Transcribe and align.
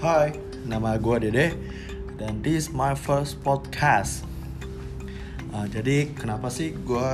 Hai, 0.00 0.32
nama 0.64 0.96
gue 0.96 1.28
Dede 1.28 1.60
dan 2.16 2.40
this 2.40 2.64
is 2.64 2.66
my 2.72 2.96
first 2.96 3.36
podcast. 3.44 4.24
Uh, 5.52 5.68
jadi 5.68 6.16
kenapa 6.16 6.48
sih 6.48 6.72
gue 6.72 7.08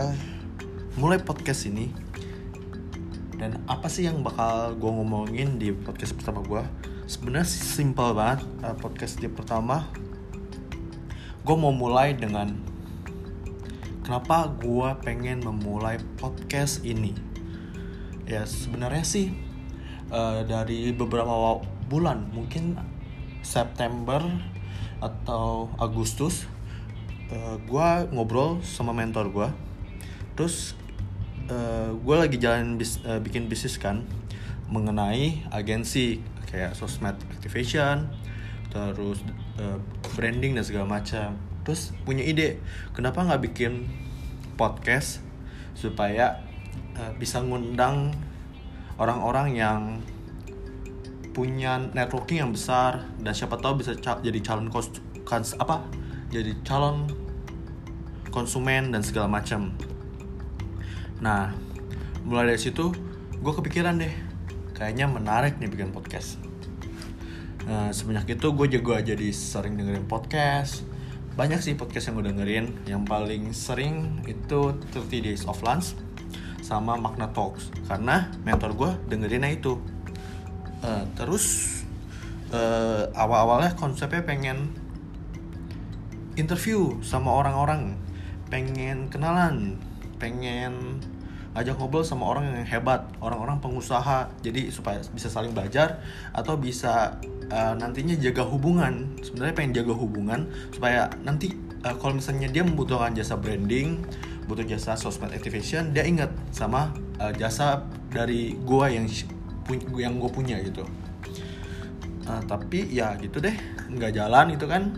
mulai 0.95 1.19
podcast 1.19 1.67
ini 1.67 1.91
dan 3.43 3.59
apa 3.67 3.91
sih 3.91 4.07
yang 4.07 4.23
bakal 4.23 4.79
gue 4.79 4.87
ngomongin 4.87 5.59
di 5.59 5.75
podcast 5.75 6.15
pertama 6.15 6.47
gue? 6.47 6.63
Sebenarnya 7.11 7.51
simple 7.51 8.15
banget 8.15 8.47
uh, 8.63 8.79
podcast 8.79 9.19
di 9.19 9.27
pertama. 9.35 9.91
Gue 11.43 11.59
mau 11.59 11.75
mulai 11.75 12.15
dengan 12.15 12.55
kenapa 14.07 14.47
gue 14.63 14.89
pengen 15.03 15.43
memulai 15.43 15.99
podcast 16.23 16.87
ini. 16.87 17.19
Ya 18.31 18.47
sebenarnya 18.47 19.03
sih 19.03 19.35
uh, 20.15 20.47
dari 20.47 20.95
beberapa 20.95 21.35
bulan 21.87 22.31
mungkin 22.35 22.79
September 23.43 24.23
atau 24.99 25.71
Agustus 25.79 26.49
uh, 27.31 27.57
gue 27.63 27.89
ngobrol 28.11 28.59
sama 28.65 28.91
mentor 28.91 29.31
gue 29.31 29.49
terus 30.35 30.75
uh, 31.49 31.95
gue 31.95 32.17
lagi 32.17 32.37
jalan 32.37 32.77
bis, 32.81 32.99
uh, 33.07 33.23
bikin 33.23 33.47
bisnis 33.47 33.79
kan 33.79 34.03
mengenai 34.67 35.47
agensi 35.55 36.19
kayak 36.51 36.75
sosmed 36.75 37.15
activation 37.31 38.11
terus 38.71 39.25
uh, 39.57 39.79
branding 40.15 40.53
dan 40.53 40.65
segala 40.67 40.85
macam. 40.85 41.39
Terus 41.65 41.97
punya 42.07 42.23
ide 42.23 42.61
kenapa 42.93 43.25
nggak 43.25 43.43
bikin 43.51 43.89
podcast 44.55 45.25
supaya 45.73 46.45
uh, 46.97 47.13
bisa 47.19 47.43
ngundang 47.43 48.15
orang-orang 48.97 49.49
yang 49.57 49.81
punya 51.37 51.77
networking 51.93 52.49
yang 52.49 52.53
besar 52.57 53.05
dan 53.21 53.37
siapa 53.37 53.61
tahu 53.61 53.85
bisa 53.85 53.93
ca 54.01 54.17
jadi 54.25 54.41
calon 54.41 54.73
kans 55.29 55.53
apa? 55.61 55.85
Jadi 56.33 56.65
calon 56.65 57.05
konsumen 58.33 58.89
dan 58.89 59.05
segala 59.05 59.29
macam. 59.29 59.77
Nah 61.21 61.53
mulai 62.25 62.57
dari 62.57 62.61
situ 62.65 62.89
gue 63.37 63.53
kepikiran 63.53 64.01
deh. 64.01 64.15
Kayaknya 64.73 65.13
menarik 65.13 65.61
nih 65.61 65.69
bikin 65.69 65.93
podcast. 65.93 66.41
Nah 67.69 67.93
semenjak 67.93 68.33
itu 68.33 68.57
gue 68.57 68.81
juga 68.81 69.05
jadi 69.05 69.29
sering 69.29 69.77
dengerin 69.77 70.09
podcast. 70.09 70.89
Banyak 71.37 71.61
sih 71.61 71.77
podcast 71.77 72.09
yang 72.09 72.17
gue 72.17 72.33
dengerin. 72.33 72.89
Yang 72.89 73.03
paling 73.05 73.53
sering 73.53 74.25
itu 74.25 74.73
30 74.89 75.21
Days 75.21 75.45
of 75.45 75.61
Lunch 75.61 75.93
sama 76.65 76.97
Magna 76.97 77.29
Talks. 77.29 77.69
Karena 77.85 78.33
mentor 78.41 78.73
gue 78.73 78.91
dengerinnya 79.13 79.53
itu 79.53 79.77
uh, 80.83 81.05
terus 81.15 81.79
uh, 82.53 83.09
awal-awalnya 83.15 83.77
konsepnya 83.79 84.25
pengen 84.25 84.73
interview 86.37 87.01
sama 87.01 87.33
orang-orang 87.33 87.97
pengen 88.53 89.09
kenalan 89.09 89.81
pengen 90.21 91.01
ajak 91.57 91.81
ngobrol 91.81 92.05
sama 92.05 92.29
orang 92.29 92.53
yang 92.53 92.69
hebat 92.69 93.09
orang-orang 93.25 93.57
pengusaha. 93.65 94.29
Jadi 94.45 94.69
supaya 94.69 95.01
bisa 95.17 95.33
saling 95.33 95.57
belajar 95.57 96.05
atau 96.37 96.61
bisa 96.61 97.17
uh, 97.49 97.73
nantinya 97.73 98.13
jaga 98.21 98.45
hubungan. 98.45 99.17
Sebenarnya 99.25 99.55
pengen 99.57 99.73
jaga 99.73 99.97
hubungan 99.97 100.53
supaya 100.69 101.09
nanti 101.25 101.57
uh, 101.81 101.97
kalau 101.97 102.21
misalnya 102.21 102.53
dia 102.53 102.63
membutuhkan 102.63 103.17
jasa 103.17 103.41
branding 103.41 104.05
butuh 104.47 104.63
jasa 104.63 104.95
sosmed 104.95 105.35
activation 105.35 105.91
dia 105.91 106.07
ingat 106.07 106.31
sama 106.55 106.95
uh, 107.19 107.35
jasa 107.35 107.83
dari 108.15 108.55
gua 108.63 108.87
yang 108.87 109.11
yang 109.99 110.19
gue 110.19 110.31
punya 110.31 110.59
gitu. 110.63 110.87
Uh, 112.27 112.43
tapi 112.51 112.91
ya 112.91 113.15
gitu 113.23 113.39
deh 113.39 113.55
nggak 113.91 114.13
jalan 114.15 114.55
itu 114.55 114.67
kan. 114.67 114.95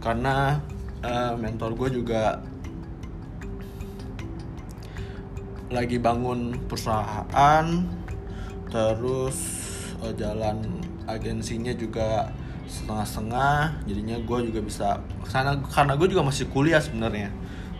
Karena 0.00 0.60
uh, 1.04 1.32
mentor 1.36 1.72
gue 1.76 2.00
juga 2.00 2.40
lagi 5.72 5.98
bangun 5.98 6.54
perusahaan 6.70 7.66
terus 8.70 9.38
uh, 10.04 10.14
jalan 10.14 10.60
agensinya 11.08 11.72
juga 11.74 12.30
setengah-setengah 12.64 13.84
jadinya 13.84 14.16
gue 14.24 14.38
juga 14.50 14.60
bisa 14.64 14.88
karena 15.28 15.60
karena 15.68 15.92
gue 16.00 16.08
juga 16.08 16.22
masih 16.24 16.48
kuliah 16.52 16.80
sebenarnya. 16.80 17.28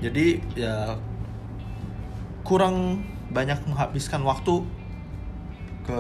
Jadi 0.05 0.41
ya 0.59 1.01
kurang 2.45 3.01
banyak 3.33 3.57
menghabiskan 3.65 4.21
waktu 4.21 4.61
ke 5.85 5.99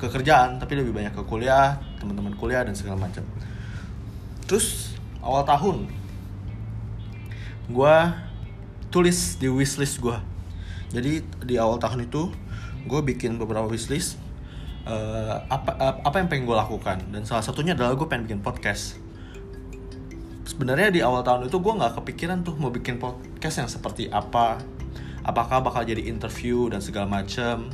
ke 0.00 0.06
kerjaan 0.10 0.56
tapi 0.58 0.80
lebih 0.80 0.96
banyak 0.96 1.12
ke 1.12 1.22
kuliah 1.28 1.76
teman-teman 2.00 2.34
kuliah 2.34 2.64
dan 2.64 2.74
segala 2.74 3.04
macam. 3.04 3.22
Terus 4.48 4.96
awal 5.24 5.44
tahun 5.44 5.88
gue 7.68 7.96
tulis 8.92 9.40
di 9.40 9.48
wishlist 9.48 10.00
gue 10.04 10.16
jadi 10.94 11.26
di 11.42 11.58
awal 11.58 11.82
tahun 11.82 12.06
itu 12.06 12.30
gue 12.86 13.00
bikin 13.02 13.34
beberapa 13.34 13.66
wishlist 13.66 14.14
uh, 14.86 15.42
apa 15.50 15.74
uh, 15.74 15.94
apa 16.06 16.22
yang 16.22 16.30
pengen 16.30 16.46
gue 16.46 16.54
lakukan. 16.54 17.02
Dan 17.10 17.26
salah 17.26 17.42
satunya 17.42 17.74
adalah 17.74 17.98
gue 17.98 18.06
pengen 18.06 18.30
bikin 18.30 18.40
podcast. 18.46 19.02
Sebenarnya 20.46 20.94
di 20.94 21.02
awal 21.02 21.26
tahun 21.26 21.50
itu 21.50 21.58
gue 21.58 21.72
nggak 21.74 21.98
kepikiran 21.98 22.46
tuh 22.46 22.54
mau 22.62 22.70
bikin 22.70 23.02
podcast 23.02 23.66
yang 23.66 23.66
seperti 23.66 24.06
apa. 24.06 24.62
Apakah 25.26 25.66
bakal 25.66 25.82
jadi 25.82 26.06
interview 26.06 26.70
dan 26.70 26.78
segala 26.78 27.10
macam 27.10 27.72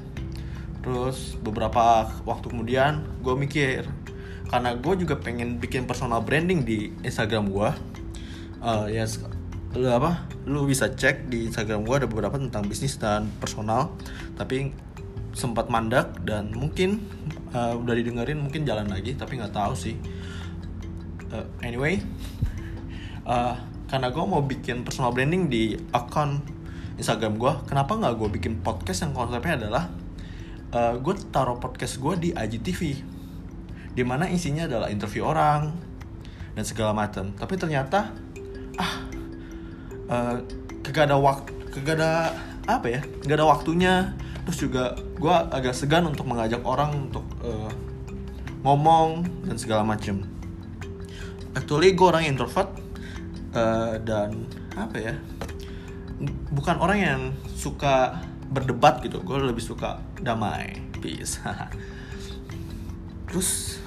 terus 0.80 1.36
beberapa 1.40 2.08
waktu 2.24 2.46
kemudian 2.48 3.04
gue 3.20 3.34
mikir 3.36 3.84
karena 4.50 4.74
gue 4.74 4.94
juga 5.06 5.14
pengen 5.20 5.62
bikin 5.62 5.86
personal 5.86 6.24
branding 6.24 6.66
di 6.66 6.90
Instagram 7.06 7.52
gue 7.52 7.70
uh, 8.64 8.86
ya 8.90 9.06
lu 9.78 9.86
apa 9.86 10.26
lu 10.50 10.66
bisa 10.66 10.90
cek 10.90 11.30
di 11.30 11.46
Instagram 11.46 11.86
gue 11.86 11.94
ada 12.02 12.08
beberapa 12.10 12.34
tentang 12.34 12.66
bisnis 12.66 12.98
dan 12.98 13.30
personal 13.38 13.94
tapi 14.34 14.74
sempat 15.30 15.70
mandak 15.70 16.18
dan 16.26 16.50
mungkin 16.50 16.98
uh, 17.54 17.78
udah 17.78 17.94
didengerin 17.94 18.42
mungkin 18.42 18.66
jalan 18.66 18.90
lagi 18.90 19.14
tapi 19.14 19.38
nggak 19.38 19.54
tahu 19.54 19.78
sih. 19.78 19.94
Uh, 21.30 21.46
anyway 21.62 22.02
uh, 23.22 23.54
karena 23.86 24.10
gue 24.10 24.24
mau 24.26 24.42
bikin 24.42 24.82
personal 24.82 25.14
branding 25.14 25.46
di 25.46 25.78
akun 25.94 26.42
Instagram 26.98 27.38
gue 27.38 27.52
kenapa 27.70 27.94
nggak 27.94 28.14
gue 28.18 28.28
bikin 28.34 28.52
podcast 28.66 29.06
yang 29.06 29.14
konsepnya 29.14 29.54
adalah 29.62 29.86
uh, 30.74 30.94
gue 30.98 31.14
taruh 31.30 31.58
podcast 31.58 31.98
gue 31.98 32.14
di 32.18 32.30
IGTV 32.34 32.80
di 33.90 34.02
mana 34.06 34.30
isinya 34.30 34.70
adalah 34.70 34.88
interview 34.88 35.26
orang 35.26 35.74
dan 36.54 36.64
segala 36.66 36.94
macam. 36.94 37.34
Tapi 37.34 37.54
ternyata 37.58 38.14
ah 38.78 38.92
uh, 40.08 40.36
kagak 40.82 41.10
ada 41.10 41.18
waktu 41.18 41.50
kagak 41.74 41.94
ada 42.00 42.12
apa 42.66 42.86
ya 42.86 43.00
kagak 43.22 43.36
ada 43.38 43.46
waktunya. 43.46 43.94
Terus 44.46 44.58
juga 44.66 44.84
gue 44.96 45.34
agak 45.52 45.76
segan 45.76 46.08
untuk 46.08 46.26
mengajak 46.26 46.64
orang 46.64 47.10
untuk 47.10 47.26
uh, 47.44 47.70
ngomong 48.62 49.26
dan 49.46 49.56
segala 49.58 49.82
macam. 49.82 50.22
Actually 51.54 51.98
gue 51.98 52.06
orang 52.06 52.24
introvert 52.30 52.70
uh, 53.54 53.98
dan 54.02 54.46
apa 54.78 54.96
ya 54.96 55.14
bukan 56.52 56.76
orang 56.78 56.98
yang 57.00 57.20
suka 57.56 58.22
berdebat 58.50 59.00
gitu. 59.06 59.22
Gue 59.22 59.38
lebih 59.38 59.62
suka 59.62 60.02
damai 60.18 60.74
peace. 60.98 61.38
Terus 63.30 63.78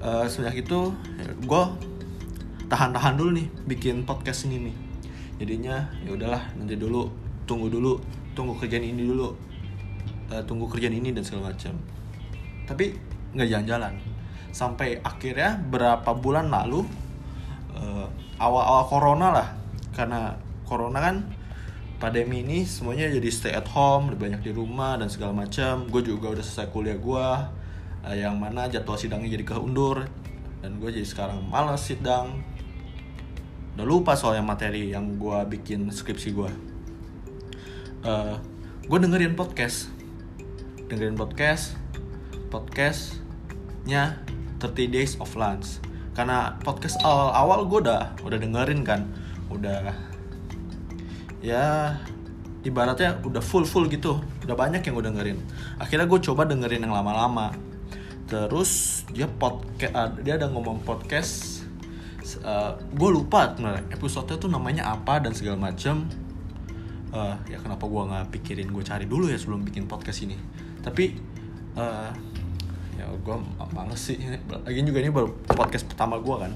uh, 0.00 0.24
semenjak 0.24 0.64
itu 0.64 0.96
ya, 1.20 1.28
gue 1.36 1.62
tahan-tahan 2.72 3.20
dulu 3.20 3.36
nih 3.36 3.46
bikin 3.68 4.08
podcast 4.08 4.48
ini 4.48 4.72
nih. 4.72 4.76
Jadinya 5.44 5.76
ya 6.00 6.16
udahlah 6.16 6.42
nanti 6.56 6.80
dulu 6.80 7.12
tunggu 7.44 7.68
dulu 7.68 8.00
tunggu 8.32 8.56
kerjaan 8.56 8.88
ini 8.88 9.04
dulu 9.04 9.36
uh, 10.32 10.42
tunggu 10.48 10.64
kerjaan 10.64 10.96
ini 10.96 11.12
dan 11.12 11.20
segala 11.20 11.52
macam. 11.52 11.76
Tapi 12.64 12.96
nggak 13.36 13.48
jalan-jalan. 13.52 13.92
Sampai 14.52 15.00
akhirnya 15.04 15.60
berapa 15.68 16.08
bulan 16.16 16.48
lalu 16.48 16.84
uh, 17.76 18.08
awal-awal 18.40 18.88
corona 18.88 19.28
lah. 19.28 19.48
Karena 19.92 20.32
corona 20.64 21.04
kan 21.04 21.16
pandemi 22.02 22.42
ini 22.42 22.66
semuanya 22.66 23.06
jadi 23.06 23.30
stay 23.30 23.54
at 23.54 23.70
home 23.70 24.10
lebih 24.10 24.26
banyak 24.26 24.42
di 24.42 24.50
rumah 24.50 24.98
dan 24.98 25.06
segala 25.06 25.46
macam. 25.46 25.86
Gue 25.86 26.02
juga 26.02 26.34
udah 26.34 26.42
selesai 26.42 26.74
kuliah 26.74 26.98
gue 26.98 27.26
uh, 28.02 28.16
yang 28.18 28.34
mana 28.42 28.66
jadwal 28.66 28.98
sidangnya 28.98 29.38
jadi 29.38 29.46
keundur 29.46 30.10
dan 30.58 30.82
gue 30.82 30.90
jadi 30.90 31.06
sekarang 31.06 31.46
malas 31.46 31.86
sidang. 31.86 32.42
Udah 33.78 33.86
lupa 33.86 34.18
soal 34.18 34.42
yang 34.42 34.50
materi 34.50 34.90
yang 34.90 35.14
gue 35.14 35.38
bikin 35.46 35.86
skripsi 35.94 36.34
gue 36.34 36.50
uh, 38.02 38.34
gue 38.82 38.98
dengerin 38.98 39.38
podcast. 39.38 39.86
Dengerin 40.90 41.14
podcast 41.14 41.78
podcastnya 42.50 44.18
30 44.58 44.90
Days 44.90 45.14
of 45.22 45.30
Lunch. 45.38 45.78
Karena 46.18 46.58
podcast 46.66 46.98
awal 47.06 47.30
awal 47.30 47.60
gue 47.70 47.78
udah 47.86 48.18
udah 48.26 48.38
dengerin 48.42 48.82
kan 48.82 49.06
udah 49.54 50.11
ya 51.42 51.98
ibaratnya 52.62 53.18
udah 53.20 53.42
full 53.42 53.66
full 53.66 53.90
gitu. 53.90 54.22
Udah 54.46 54.54
banyak 54.54 54.80
yang 54.86 54.94
gue 54.94 55.06
dengerin. 55.10 55.38
Akhirnya 55.82 56.06
gue 56.06 56.20
coba 56.22 56.46
dengerin 56.46 56.86
yang 56.86 56.94
lama-lama. 56.94 57.52
Terus 58.30 59.02
dia 59.10 59.26
podcast 59.28 59.92
dia 60.22 60.38
ada 60.38 60.48
ngomong 60.48 60.86
podcast 60.86 61.66
uh, 62.46 62.78
gue 62.78 63.10
lupa 63.10 63.52
episode 63.90 64.30
tuh 64.38 64.48
namanya 64.48 64.94
apa 64.94 65.18
dan 65.20 65.34
segala 65.34 65.58
macam 65.58 66.06
uh, 67.12 67.36
ya 67.50 67.58
kenapa 67.60 67.84
gue 67.84 68.02
nggak 68.08 68.24
pikirin 68.30 68.70
gue 68.70 68.84
cari 68.86 69.04
dulu 69.04 69.28
ya 69.28 69.36
sebelum 69.36 69.66
bikin 69.66 69.90
podcast 69.90 70.24
ini. 70.24 70.38
Tapi 70.80 71.18
uh, 71.76 72.08
ya 72.96 73.04
gue 73.10 73.36
males 73.74 74.00
sih. 74.00 74.16
Lagi 74.48 74.80
juga 74.86 74.98
ini 75.02 75.10
baru 75.10 75.34
podcast 75.50 75.90
pertama 75.90 76.22
gue 76.22 76.36
kan 76.38 76.52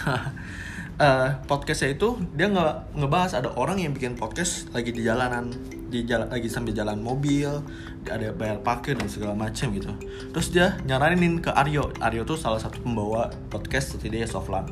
uh, 1.00 1.40
podcastnya 1.48 1.96
itu 1.96 2.20
dia 2.36 2.52
nggak 2.52 3.00
ngebahas 3.00 3.40
ada 3.40 3.48
orang 3.56 3.80
yang 3.80 3.96
bikin 3.96 4.14
podcast 4.14 4.68
lagi 4.76 4.92
di 4.92 5.02
jalanan 5.02 5.48
di 5.90 6.06
jalan 6.06 6.28
lagi 6.28 6.46
sambil 6.46 6.76
jalan 6.76 7.00
mobil 7.00 7.50
ada 8.06 8.30
bayar 8.36 8.62
parkir 8.62 8.94
dan 8.94 9.10
segala 9.10 9.34
macam 9.34 9.72
gitu. 9.74 9.90
Terus 10.30 10.48
dia 10.54 10.78
nyaranin 10.86 11.42
ke 11.42 11.50
Aryo. 11.50 11.90
Aryo 11.98 12.22
tuh 12.22 12.38
salah 12.38 12.62
satu 12.62 12.78
pembawa 12.84 13.32
podcast 13.50 13.98
Today 13.98 14.22
Soflan 14.28 14.70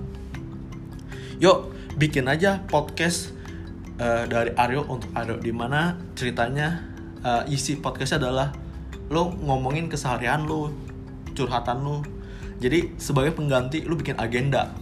yuk 1.38 1.70
bikin 1.94 2.26
aja 2.26 2.62
podcast 2.66 3.30
uh, 4.02 4.26
dari 4.26 4.50
Aryo 4.58 4.86
untuk 4.90 5.10
Aryo 5.14 5.38
di 5.38 5.54
mana 5.54 5.94
ceritanya 6.18 6.82
uh, 7.22 7.42
isi 7.46 7.78
podcastnya 7.78 8.26
adalah 8.26 8.50
lo 9.08 9.32
ngomongin 9.38 9.88
keseharian 9.88 10.44
lo 10.44 10.74
curhatan 11.32 11.80
lo. 11.86 12.02
Jadi 12.58 12.98
sebagai 12.98 13.38
pengganti 13.38 13.86
lo 13.86 13.94
bikin 13.94 14.18
agenda 14.18 14.74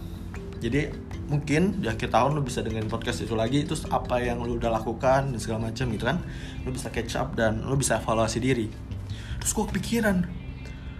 jadi 0.57 0.89
mungkin 1.27 1.83
di 1.83 1.87
akhir 1.91 2.09
tahun 2.09 2.33
lo 2.33 2.41
bisa 2.41 2.63
dengerin 2.63 2.89
podcast 2.89 3.21
itu 3.21 3.35
lagi 3.35 3.63
terus 3.67 3.85
apa 3.91 4.17
yang 4.23 4.41
lo 4.41 4.55
udah 4.55 4.71
lakukan 4.73 5.33
dan 5.35 5.39
segala 5.39 5.69
macam 5.69 5.85
gitu 5.91 6.05
kan 6.07 6.17
lo 6.63 6.69
bisa 6.71 6.89
catch 6.89 7.15
up 7.19 7.35
dan 7.37 7.63
lo 7.63 7.75
bisa 7.77 8.01
evaluasi 8.01 8.41
diri. 8.41 8.67
Terus 9.39 9.51
gue 9.53 9.65
kepikiran 9.69 10.27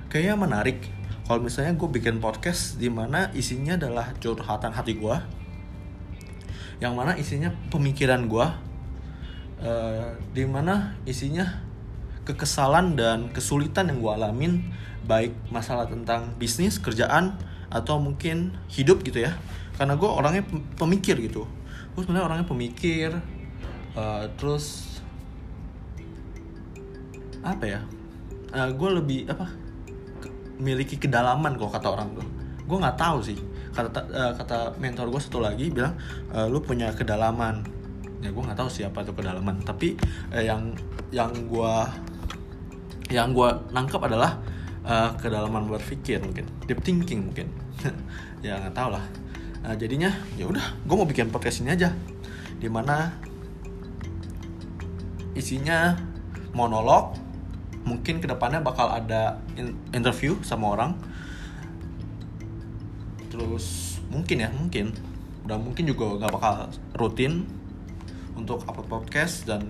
kayaknya 0.07 0.35
menarik. 0.37 0.79
Kalau 1.27 1.43
misalnya 1.43 1.75
gue 1.75 1.89
bikin 1.91 2.23
podcast 2.23 2.79
di 2.79 2.87
mana 2.87 3.27
isinya 3.35 3.75
adalah 3.75 4.15
curhatan 4.15 4.71
hati 4.71 4.95
gue 4.95 5.15
yang 6.77 6.93
mana 6.93 7.17
isinya 7.17 7.49
pemikiran 7.73 8.29
gue 8.29 8.47
uh, 9.65 10.07
di 10.31 10.45
mana 10.45 10.95
isinya 11.09 11.65
kekesalan 12.23 12.93
dan 12.93 13.31
kesulitan 13.33 13.89
yang 13.89 13.99
gue 14.03 14.11
alamin 14.13 14.53
baik 15.07 15.33
masalah 15.49 15.87
tentang 15.87 16.35
bisnis 16.37 16.77
kerjaan 16.77 17.39
atau 17.69 17.99
mungkin 17.99 18.55
hidup 18.71 19.03
gitu 19.03 19.25
ya. 19.25 19.35
Karena 19.77 19.93
gue 19.93 20.09
orangnya 20.09 20.43
pemikir 20.75 21.19
gitu. 21.21 21.45
Gue 21.93 22.01
sebenarnya 22.05 22.25
orangnya 22.29 22.47
pemikir 22.47 23.09
uh, 23.97 24.25
terus 24.37 24.97
apa 27.45 27.63
ya? 27.65 27.81
Uh, 28.53 28.71
gue 28.73 28.89
lebih 28.97 29.19
apa? 29.29 29.49
Memiliki 30.57 30.97
kedalaman 30.97 31.53
kok 31.55 31.69
kata 31.69 31.87
orang 31.93 32.09
tuh 32.17 32.27
gue 32.67 32.77
nggak 32.77 32.99
tahu 32.99 33.17
sih. 33.23 33.39
Kata 33.71 34.03
uh, 34.11 34.33
kata 34.35 34.75
mentor 34.77 35.07
gue 35.07 35.21
satu 35.23 35.39
lagi 35.39 35.71
bilang 35.71 35.95
uh, 36.35 36.45
lu 36.51 36.59
punya 36.59 36.91
kedalaman. 36.91 37.63
Ya 38.19 38.33
gue 38.33 38.43
nggak 38.43 38.59
tahu 38.59 38.69
siapa 38.69 39.07
itu 39.07 39.15
kedalaman. 39.15 39.63
Tapi 39.63 39.95
uh, 40.35 40.43
yang 40.43 40.75
yang 41.09 41.31
gue 41.47 41.73
yang 43.07 43.31
gue 43.31 43.49
nangkap 43.71 44.03
adalah 44.03 44.35
uh, 44.87 45.11
kedalaman 45.19 45.67
berpikir 45.67 46.23
mungkin 46.23 46.47
deep 46.65 46.79
thinking 46.81 47.27
mungkin. 47.27 47.51
Ya 48.45 48.53
nggak 48.61 48.77
tahu 48.77 48.93
lah. 48.93 49.01
Uh, 49.65 49.73
jadinya 49.73 50.13
ya 50.37 50.45
udah 50.45 50.61
gue 50.61 50.95
mau 50.95 51.09
bikin 51.09 51.33
podcast 51.33 51.65
ini 51.65 51.73
aja. 51.73 51.91
Di 52.57 52.69
mana 52.69 53.11
isinya 55.33 55.97
monolog 56.53 57.17
mungkin 57.81 58.21
ke 58.21 58.29
depannya 58.29 58.61
bakal 58.61 58.93
ada 58.93 59.41
interview 59.91 60.37
sama 60.45 60.77
orang. 60.77 60.91
Terus 63.33 63.97
mungkin 64.13 64.37
ya 64.37 64.49
mungkin. 64.53 64.93
Udah 65.49 65.57
mungkin 65.57 65.89
juga 65.89 66.27
gak 66.27 66.33
bakal 66.37 66.55
rutin 66.93 67.49
untuk 68.37 68.61
upload 68.69 68.85
podcast 68.85 69.49
dan 69.49 69.65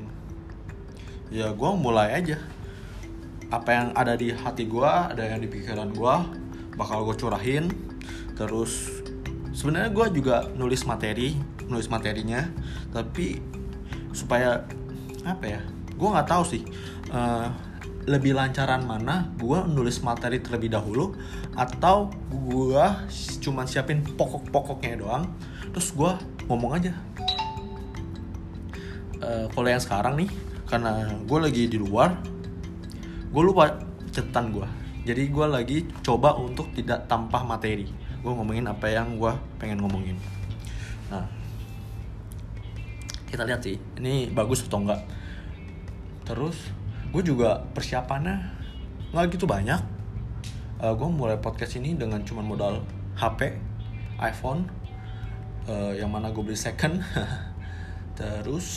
ya 1.31 1.55
gue 1.55 1.71
mulai 1.79 2.19
aja 2.19 2.35
apa 3.47 3.69
yang 3.71 3.87
ada 3.95 4.13
di 4.19 4.35
hati 4.35 4.67
gue 4.67 4.87
ada 4.87 5.23
yang 5.23 5.39
di 5.39 5.47
pikiran 5.47 5.95
gue 5.95 6.15
bakal 6.75 7.07
gue 7.07 7.15
curahin. 7.15 7.71
Terus 8.37 9.01
sebenarnya 9.55 9.89
gue 9.89 10.05
juga 10.21 10.51
nulis 10.53 10.83
materi 10.83 11.37
nulis 11.67 11.87
materinya. 11.87 12.47
Tapi 12.91 13.39
supaya 14.11 14.65
apa 15.27 15.45
ya 15.45 15.61
gue 15.97 16.07
nggak 16.07 16.29
tahu 16.29 16.43
sih 16.45 16.63
uh, 17.11 17.51
lebih 18.07 18.39
lancaran 18.39 18.87
mana 18.87 19.35
gue 19.35 19.59
nulis 19.67 19.99
materi 19.99 20.39
terlebih 20.39 20.71
dahulu 20.71 21.11
atau 21.59 22.07
gue 22.31 22.85
cuma 23.43 23.67
siapin 23.67 23.99
pokok-pokoknya 24.15 25.03
doang 25.03 25.25
terus 25.75 25.91
gue 25.91 26.11
ngomong 26.47 26.79
aja. 26.79 26.93
Uh, 29.17 29.49
kalau 29.51 29.67
yang 29.67 29.83
sekarang 29.83 30.13
nih 30.23 30.29
karena 30.69 31.19
gue 31.25 31.39
lagi 31.41 31.63
di 31.67 31.77
luar 31.81 32.15
gue 33.37 33.43
lupa 33.45 33.69
cetan 34.09 34.49
gue 34.49 34.65
jadi 35.07 35.23
gue 35.31 35.47
lagi 35.47 35.77
coba 36.03 36.35
untuk 36.35 36.67
tidak 36.75 37.07
tanpa 37.07 37.39
materi. 37.39 37.87
Gue 38.19 38.35
ngomongin 38.35 38.67
apa 38.67 38.91
yang 38.91 39.15
gue 39.15 39.31
pengen 39.55 39.79
ngomongin. 39.79 40.19
Nah 41.07 41.23
kita 43.31 43.47
lihat 43.47 43.63
sih 43.63 43.79
ini 43.95 44.27
bagus 44.27 44.67
atau 44.67 44.83
enggak. 44.83 44.99
Terus 46.27 46.59
gue 47.15 47.23
juga 47.23 47.63
persiapannya 47.71 48.35
nggak 49.15 49.39
gitu 49.39 49.47
banyak. 49.47 49.79
Uh, 50.83 50.91
gue 50.91 51.07
mulai 51.07 51.39
podcast 51.39 51.79
ini 51.79 51.95
dengan 51.95 52.19
cuma 52.27 52.43
modal 52.43 52.83
HP 53.15 53.55
iPhone 54.19 54.67
uh, 55.71 55.95
yang 55.95 56.11
mana 56.11 56.35
gue 56.35 56.43
beli 56.43 56.59
second. 56.59 56.99
Terus 58.19 58.67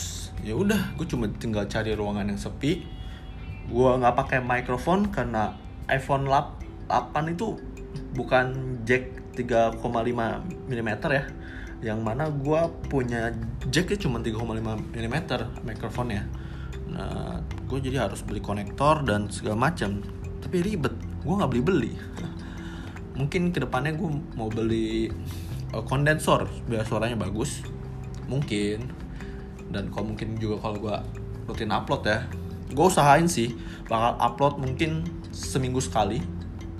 ya 0.47 0.55
udah 0.55 0.95
gue 0.95 1.03
cuma 1.11 1.27
tinggal 1.27 1.67
cari 1.67 1.91
ruangan 1.91 2.31
yang 2.31 2.39
sepi 2.39 3.00
gue 3.69 3.89
nggak 4.01 4.15
pakai 4.17 4.39
mikrofon 4.41 5.11
karena 5.13 5.53
iPhone 5.91 6.25
8 6.25 7.33
itu 7.33 7.59
bukan 8.15 8.77
jack 8.87 9.35
3,5 9.35 9.77
mm 10.67 10.89
ya. 11.11 11.23
Yang 11.81 11.99
mana 12.05 12.29
gue 12.29 12.61
punya 12.89 13.33
jacknya 13.73 13.97
cuma 13.97 14.21
3,5 14.21 14.37
mm 14.93 15.17
mikrofonnya 15.65 16.25
nah 16.91 17.39
gue 17.71 17.79
jadi 17.79 18.03
harus 18.03 18.19
beli 18.27 18.43
konektor 18.43 19.01
dan 19.07 19.31
segala 19.31 19.71
macam. 19.71 20.03
Tapi 20.43 20.57
ribet 20.59 20.91
gue 21.23 21.33
nggak 21.33 21.51
beli 21.51 21.63
beli. 21.63 21.93
Mungkin 23.19 23.55
ke 23.55 23.63
depannya 23.63 23.95
gue 23.95 24.09
mau 24.35 24.51
beli 24.51 25.07
uh, 25.71 25.83
kondensor 25.87 26.51
biar 26.67 26.83
suaranya 26.83 27.15
bagus. 27.15 27.63
Mungkin. 28.27 28.91
Dan 29.71 29.87
kalau 29.87 30.11
mungkin 30.11 30.35
juga 30.35 30.59
kalau 30.67 30.77
gue 30.83 30.97
rutin 31.47 31.71
upload 31.71 32.03
ya 32.03 32.27
gue 32.71 32.85
usahain 32.87 33.27
sih 33.27 33.51
bakal 33.91 34.15
upload 34.17 34.55
mungkin 34.63 35.03
seminggu 35.35 35.83
sekali 35.83 36.23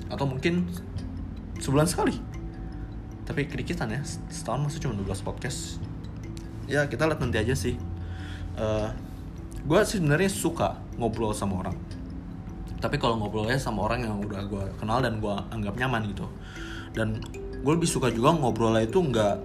atau 0.07 0.27
mungkin 0.27 0.67
sebulan 1.59 1.87
sekali. 1.87 2.15
Tapi 3.27 3.47
kedikitan 3.47 3.93
ya 3.93 4.01
setahun 4.03 4.67
masih 4.67 4.79
cuma 4.83 4.97
12 4.97 5.27
podcast. 5.27 5.79
Ya 6.67 6.87
kita 6.87 7.07
lihat 7.07 7.19
nanti 7.19 7.37
aja 7.39 7.55
sih. 7.55 7.75
Uh, 8.55 8.91
gue 9.63 9.79
sih 9.87 9.99
sebenarnya 9.99 10.31
suka 10.31 10.79
ngobrol 10.99 11.31
sama 11.35 11.63
orang. 11.63 11.77
Tapi 12.81 12.97
kalau 12.97 13.19
ngobrolnya 13.21 13.61
sama 13.61 13.85
orang 13.85 14.03
yang 14.03 14.17
udah 14.19 14.41
gue 14.49 14.65
kenal 14.81 14.99
dan 14.99 15.21
gue 15.21 15.35
anggap 15.53 15.77
nyaman 15.77 16.11
gitu. 16.11 16.25
Dan 16.91 17.21
gue 17.61 17.71
lebih 17.77 17.87
suka 17.87 18.09
juga 18.09 18.33
ngobrolnya 18.33 18.89
itu 18.89 18.99
nggak 18.99 19.35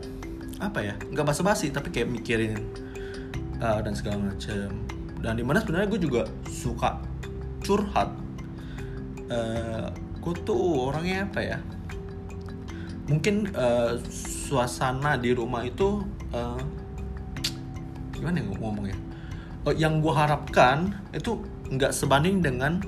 apa 0.57 0.81
ya 0.81 0.95
nggak 0.97 1.27
basa-basi 1.29 1.69
tapi 1.69 1.93
kayak 1.93 2.09
mikirin 2.09 2.57
uh, 3.61 3.81
dan 3.85 3.93
segala 3.93 4.33
macam 4.33 4.73
dan 5.21 5.37
di 5.37 5.45
mana 5.45 5.63
sebenarnya 5.63 5.89
gue 5.89 6.01
juga 6.01 6.23
suka 6.49 7.01
curhat. 7.65 8.13
Uh, 9.27 9.35
eh, 9.35 9.87
gue 10.23 10.35
tuh 10.47 10.91
orangnya 10.91 11.27
apa 11.27 11.41
ya? 11.43 11.59
Mungkin 13.07 13.55
uh, 13.55 13.99
suasana 14.11 15.19
di 15.19 15.35
rumah 15.35 15.63
itu 15.67 16.03
uh, 16.35 16.63
gimana 18.15 18.43
ya 18.43 18.47
ngomongnya? 18.51 18.99
Oh, 19.67 19.75
yang 19.75 19.99
gue 19.99 20.15
harapkan 20.15 20.95
itu 21.11 21.43
nggak 21.71 21.91
sebanding 21.91 22.39
dengan 22.39 22.79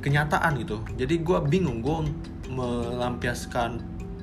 kenyataan 0.00 0.56
gitu. 0.60 0.80
Jadi 0.96 1.20
gue 1.20 1.38
bingung 1.44 1.84
gue 1.84 2.08
melampiaskan 2.48 3.82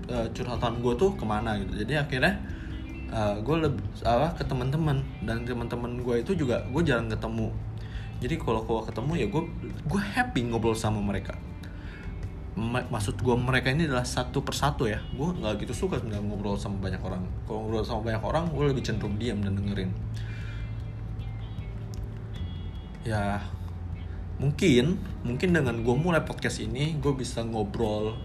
uh, 0.09 0.27
curhatan 0.33 0.81
gue 0.81 0.93
tuh 0.97 1.13
ke 1.13 1.25
mana 1.25 1.61
gitu. 1.61 1.85
Jadi 1.85 1.93
akhirnya 1.97 2.41
uh, 3.13 3.35
gue 3.39 3.55
lebih 3.69 3.83
apa 4.03 4.33
ke 4.33 4.43
teman-teman 4.43 5.05
dan 5.21 5.45
teman-teman 5.45 6.01
gue 6.01 6.15
itu 6.25 6.33
juga 6.33 6.65
gue 6.67 6.81
jarang 6.81 7.07
ketemu. 7.07 7.53
Jadi 8.19 8.35
kalau 8.41 8.65
gue 8.65 8.79
ketemu 8.89 9.11
ya 9.21 9.27
gue 9.29 9.43
gue 9.85 10.01
happy 10.01 10.41
ngobrol 10.49 10.73
sama 10.73 10.99
mereka. 10.99 11.37
Maksud 12.63 13.17
gue 13.21 13.35
mereka 13.37 13.73
ini 13.73 13.89
adalah 13.89 14.05
satu 14.05 14.41
persatu 14.41 14.89
ya. 14.89 15.01
Gue 15.13 15.29
nggak 15.33 15.61
gitu 15.65 15.85
suka 15.85 16.01
sebenarnya 16.01 16.25
ngobrol 16.25 16.57
sama 16.57 16.81
banyak 16.81 17.01
orang. 17.01 17.23
Kalau 17.45 17.65
ngobrol 17.65 17.85
sama 17.85 18.01
banyak 18.09 18.23
orang 18.25 18.43
gue 18.49 18.65
lebih 18.73 18.83
cenderung 18.85 19.15
diam 19.21 19.39
dan 19.45 19.53
dengerin. 19.57 19.91
Ya 23.05 23.43
mungkin 24.41 24.97
mungkin 25.21 25.53
dengan 25.53 25.85
gue 25.85 25.95
mulai 25.95 26.25
podcast 26.25 26.57
ini 26.65 26.97
gue 26.97 27.13
bisa 27.13 27.45
ngobrol 27.45 28.17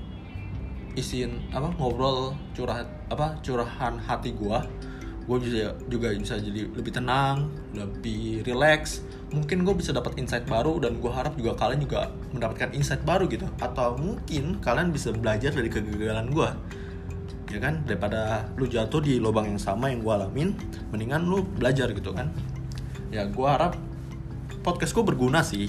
isin 0.96 1.42
apa 1.52 1.74
ngobrol 1.76 2.32
curhat 2.56 2.88
apa 3.12 3.36
curahan 3.44 3.98
hati 4.00 4.32
gue 4.32 4.58
gue 5.28 5.36
bisa 5.44 5.76
juga 5.92 6.08
bisa 6.16 6.40
jadi 6.40 6.72
lebih 6.72 6.88
tenang 6.88 7.52
lebih 7.76 8.40
relax. 8.48 9.04
Mungkin 9.28 9.60
gue 9.60 9.76
bisa 9.76 9.92
dapat 9.92 10.16
insight 10.16 10.48
baru 10.48 10.80
dan 10.80 10.96
gue 11.04 11.12
harap 11.12 11.36
juga 11.36 11.52
kalian 11.52 11.84
juga 11.84 12.08
mendapatkan 12.32 12.72
insight 12.72 13.04
baru 13.04 13.28
gitu. 13.28 13.44
Atau 13.60 14.00
mungkin 14.00 14.56
kalian 14.64 14.88
bisa 14.88 15.12
belajar 15.12 15.52
dari 15.52 15.68
kegagalan 15.68 16.32
gue 16.32 16.48
ya 17.52 17.60
kan? 17.60 17.84
Daripada 17.84 18.48
lu 18.56 18.64
jatuh 18.64 19.04
di 19.04 19.20
lubang 19.20 19.52
yang 19.52 19.60
sama 19.60 19.92
yang 19.92 20.00
gue 20.00 20.12
alamin 20.16 20.56
mendingan 20.96 21.28
lu 21.28 21.44
belajar 21.44 21.92
gitu 21.92 22.16
kan? 22.16 22.32
Ya 23.12 23.28
gue 23.28 23.48
harap 23.48 23.76
podcast 24.64 24.96
gue 24.96 25.04
berguna 25.04 25.44
sih. 25.44 25.68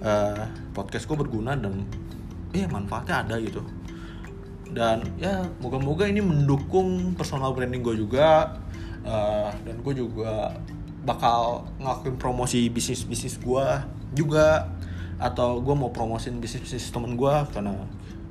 Uh, 0.00 0.48
podcast 0.72 1.04
gue 1.04 1.20
berguna 1.20 1.52
dan 1.52 1.84
ya 2.56 2.64
manfaatnya 2.64 3.20
ada 3.20 3.36
gitu 3.36 3.60
dan 4.70 5.02
ya 5.18 5.46
moga-moga 5.58 6.06
ini 6.06 6.22
mendukung 6.22 7.14
personal 7.18 7.50
branding 7.52 7.82
gue 7.82 8.06
juga 8.06 8.58
uh, 9.02 9.50
dan 9.66 9.76
gue 9.82 9.94
juga 9.94 10.54
bakal 11.02 11.66
ngelakuin 11.80 12.16
promosi 12.20 12.68
bisnis 12.68 13.02
bisnis 13.08 13.40
gue 13.40 13.66
juga 14.14 14.68
atau 15.20 15.60
gue 15.60 15.74
mau 15.76 15.92
promosin 15.92 16.40
bisnis 16.40 16.64
bisnis 16.64 16.88
temen 16.88 17.16
gue 17.16 17.34
karena 17.52 17.76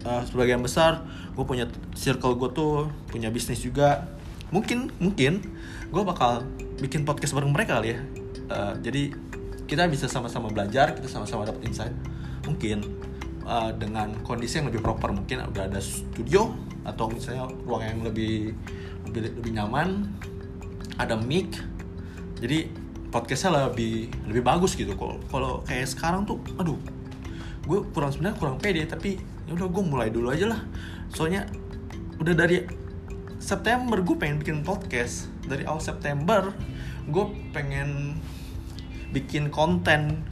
uh, 0.05 0.21
sebagian 0.25 0.61
besar 0.63 1.03
gue 1.35 1.45
punya 1.45 1.65
circle 1.95 2.35
gue 2.35 2.49
tuh 2.51 2.91
punya 3.07 3.31
bisnis 3.31 3.63
juga. 3.63 4.09
Mungkin 4.49 4.89
mungkin 4.97 5.45
gue 5.93 6.03
bakal 6.03 6.43
bikin 6.81 7.05
podcast 7.05 7.37
bareng 7.37 7.53
mereka 7.53 7.79
kali 7.79 7.95
ya. 7.95 7.99
Uh, 8.49 8.73
jadi 8.81 9.13
kita 9.69 9.85
bisa 9.85 10.09
sama-sama 10.09 10.49
belajar 10.49 10.97
kita 10.97 11.05
sama-sama 11.05 11.45
dapat 11.45 11.69
insight. 11.69 11.93
Mungkin 12.49 12.81
uh, 13.49 13.71
dengan 13.73 14.13
kondisi 14.21 14.61
yang 14.61 14.69
lebih 14.69 14.85
proper. 14.85 15.09
Mungkin 15.09 15.49
udah 15.49 15.65
ada 15.65 15.81
studio 15.81 16.53
atau 16.85 17.09
misalnya 17.09 17.49
ruang 17.65 17.83
yang 17.83 17.99
lebih 18.05 18.53
lebih, 19.09 19.33
lebih 19.41 19.51
nyaman 19.57 20.05
ada 21.01 21.17
mic. 21.17 21.57
Jadi 22.39 22.69
podcastnya 23.09 23.73
lebih 23.73 24.13
lebih 24.29 24.45
bagus 24.45 24.77
gitu. 24.77 24.93
Kalau 24.93 25.17
kalau 25.33 25.51
kayak 25.65 25.89
sekarang 25.89 26.29
tuh 26.29 26.37
aduh 26.61 26.77
gue 27.65 27.79
kurang 27.93 28.13
sebenarnya 28.13 28.37
kurang 28.37 28.57
pede 28.57 28.81
tapi 28.89 29.19
ya 29.45 29.57
udah 29.57 29.67
gue 29.67 29.83
mulai 29.83 30.07
dulu 30.13 30.29
aja 30.29 30.45
lah. 30.53 30.61
Soalnya 31.09 31.49
udah 32.21 32.33
dari 32.37 32.63
September 33.41 33.97
gue 33.99 34.15
pengen 34.15 34.37
bikin 34.39 34.61
podcast. 34.61 35.33
Dari 35.49 35.65
awal 35.65 35.81
September 35.81 36.53
gue 37.09 37.25
pengen 37.49 38.21
bikin 39.09 39.49
konten 39.49 40.28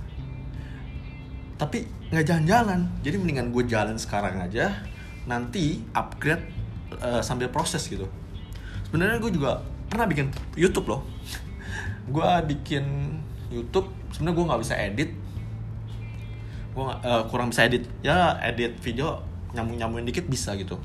tapi 1.58 1.90
nggak 2.14 2.26
jalan-jalan. 2.26 2.86
Jadi 3.02 3.16
mendingan 3.18 3.50
gue 3.50 3.66
jalan 3.66 3.98
sekarang 3.98 4.38
aja 4.38 4.72
nanti 5.28 5.84
upgrade 5.92 6.46
uh, 7.02 7.20
sambil 7.20 7.52
proses 7.52 7.84
gitu. 7.90 8.08
Sebenarnya 8.88 9.20
gue 9.20 9.32
juga 9.36 9.60
pernah 9.92 10.08
bikin 10.08 10.32
YouTube 10.56 10.88
loh. 10.88 11.02
Gue 12.16 12.32
bikin 12.48 13.20
YouTube 13.52 13.92
sebenarnya 14.16 14.36
gue 14.40 14.46
nggak 14.48 14.62
bisa 14.64 14.76
edit. 14.80 15.10
Gue 16.72 16.88
uh, 16.88 17.28
kurang 17.28 17.52
bisa 17.52 17.68
edit. 17.68 17.84
Ya 18.00 18.40
edit 18.40 18.80
video 18.80 19.20
nyambung 19.52 19.76
nyambungin 19.76 20.08
dikit 20.08 20.24
bisa 20.32 20.56
gitu. 20.56 20.80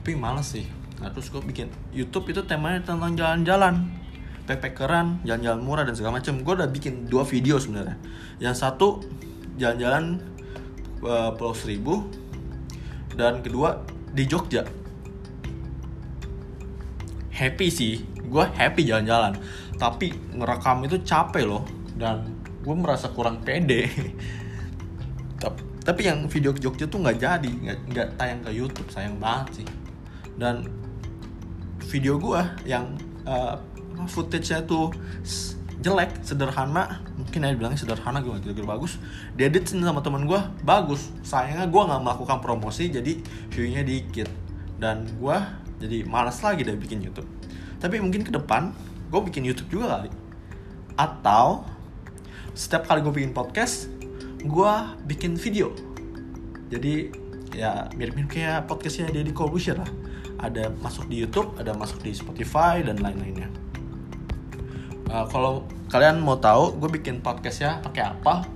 Tapi 0.00 0.16
males 0.16 0.48
sih. 0.48 0.64
Nah 1.04 1.12
terus 1.12 1.28
gue 1.28 1.44
bikin 1.44 1.68
YouTube 1.92 2.32
itu 2.32 2.40
temanya 2.48 2.80
tentang 2.80 3.12
jalan-jalan. 3.12 3.84
Backpackeran, 4.48 5.20
jalan-jalan 5.28 5.60
murah 5.60 5.84
dan 5.84 5.92
segala 5.92 6.24
macam. 6.24 6.40
Gue 6.40 6.54
udah 6.56 6.72
bikin 6.72 7.12
dua 7.12 7.28
video 7.28 7.60
sebenarnya. 7.60 8.00
Yang 8.40 8.64
satu 8.64 9.04
jalan-jalan 9.56 10.20
uh, 11.04 11.30
Pulau 11.36 11.54
Seribu 11.56 12.06
dan 13.16 13.44
kedua 13.44 13.84
di 14.12 14.24
Jogja. 14.24 14.64
Happy 17.32 17.68
sih, 17.72 18.04
gue 18.04 18.44
happy 18.44 18.86
jalan-jalan. 18.86 19.36
Tapi 19.76 20.14
ngerekam 20.36 20.84
itu 20.86 21.00
capek 21.02 21.44
loh 21.48 21.64
dan 21.98 22.28
gue 22.62 22.74
merasa 22.76 23.10
kurang 23.10 23.42
pede. 23.42 23.88
Tapi 25.86 26.00
yang 26.06 26.30
video 26.30 26.54
ke 26.54 26.62
Jogja 26.62 26.86
tuh 26.86 27.02
nggak 27.02 27.18
jadi, 27.18 27.50
nggak 27.90 28.08
tayang 28.14 28.40
ke 28.46 28.50
YouTube, 28.54 28.86
sayang 28.94 29.18
banget 29.18 29.62
sih. 29.62 29.68
Dan 30.38 30.70
video 31.90 32.22
gue 32.22 32.38
yang 32.62 32.94
uh, 33.26 33.58
footage-nya 34.06 34.62
tuh 34.62 34.94
jelek, 35.82 36.22
sederhana, 36.22 37.02
mungkin 37.18 37.42
aja 37.42 37.54
bilangnya 37.58 37.80
sederhana 37.82 38.22
gue 38.22 38.30
gak 38.38 38.54
gitu 38.54 38.62
bagus. 38.62 39.02
Diedit 39.34 39.66
sama 39.66 39.98
temen 39.98 40.30
gue 40.30 40.38
bagus. 40.62 41.10
Sayangnya 41.26 41.66
gue 41.66 41.82
nggak 41.82 42.00
melakukan 42.00 42.38
promosi, 42.38 42.88
jadi 42.88 43.18
view-nya 43.50 43.82
dikit. 43.82 44.30
Dan 44.78 45.10
gue 45.18 45.36
jadi 45.82 46.06
malas 46.06 46.38
lagi 46.40 46.62
deh 46.62 46.78
bikin 46.78 47.02
YouTube. 47.02 47.26
Tapi 47.82 47.98
mungkin 47.98 48.22
ke 48.22 48.30
depan 48.30 48.70
gue 49.10 49.20
bikin 49.26 49.42
YouTube 49.42 49.68
juga 49.82 49.98
kali. 49.98 50.10
Atau 50.94 51.66
setiap 52.54 52.86
kali 52.86 53.02
gue 53.02 53.12
bikin 53.12 53.34
podcast, 53.34 53.90
gue 54.38 54.72
bikin 55.10 55.34
video. 55.34 55.74
Jadi 56.70 57.10
ya 57.52 57.90
mirip-mirip 57.92 58.30
kayak 58.30 58.70
podcastnya 58.70 59.10
Deddy 59.10 59.34
Corbusier 59.34 59.76
lah. 59.76 59.90
Ada 60.38 60.70
masuk 60.78 61.10
di 61.10 61.22
YouTube, 61.22 61.58
ada 61.58 61.74
masuk 61.74 62.02
di 62.02 62.14
Spotify 62.14 62.82
dan 62.86 63.02
lain-lainnya 63.02 63.71
uh, 65.12 65.26
kalau 65.28 65.68
kalian 65.92 66.24
mau 66.24 66.40
tahu 66.40 66.80
gue 66.80 66.88
bikin 66.88 67.20
podcast 67.20 67.58
ya 67.60 67.72
pakai 67.84 68.16
apa 68.16 68.48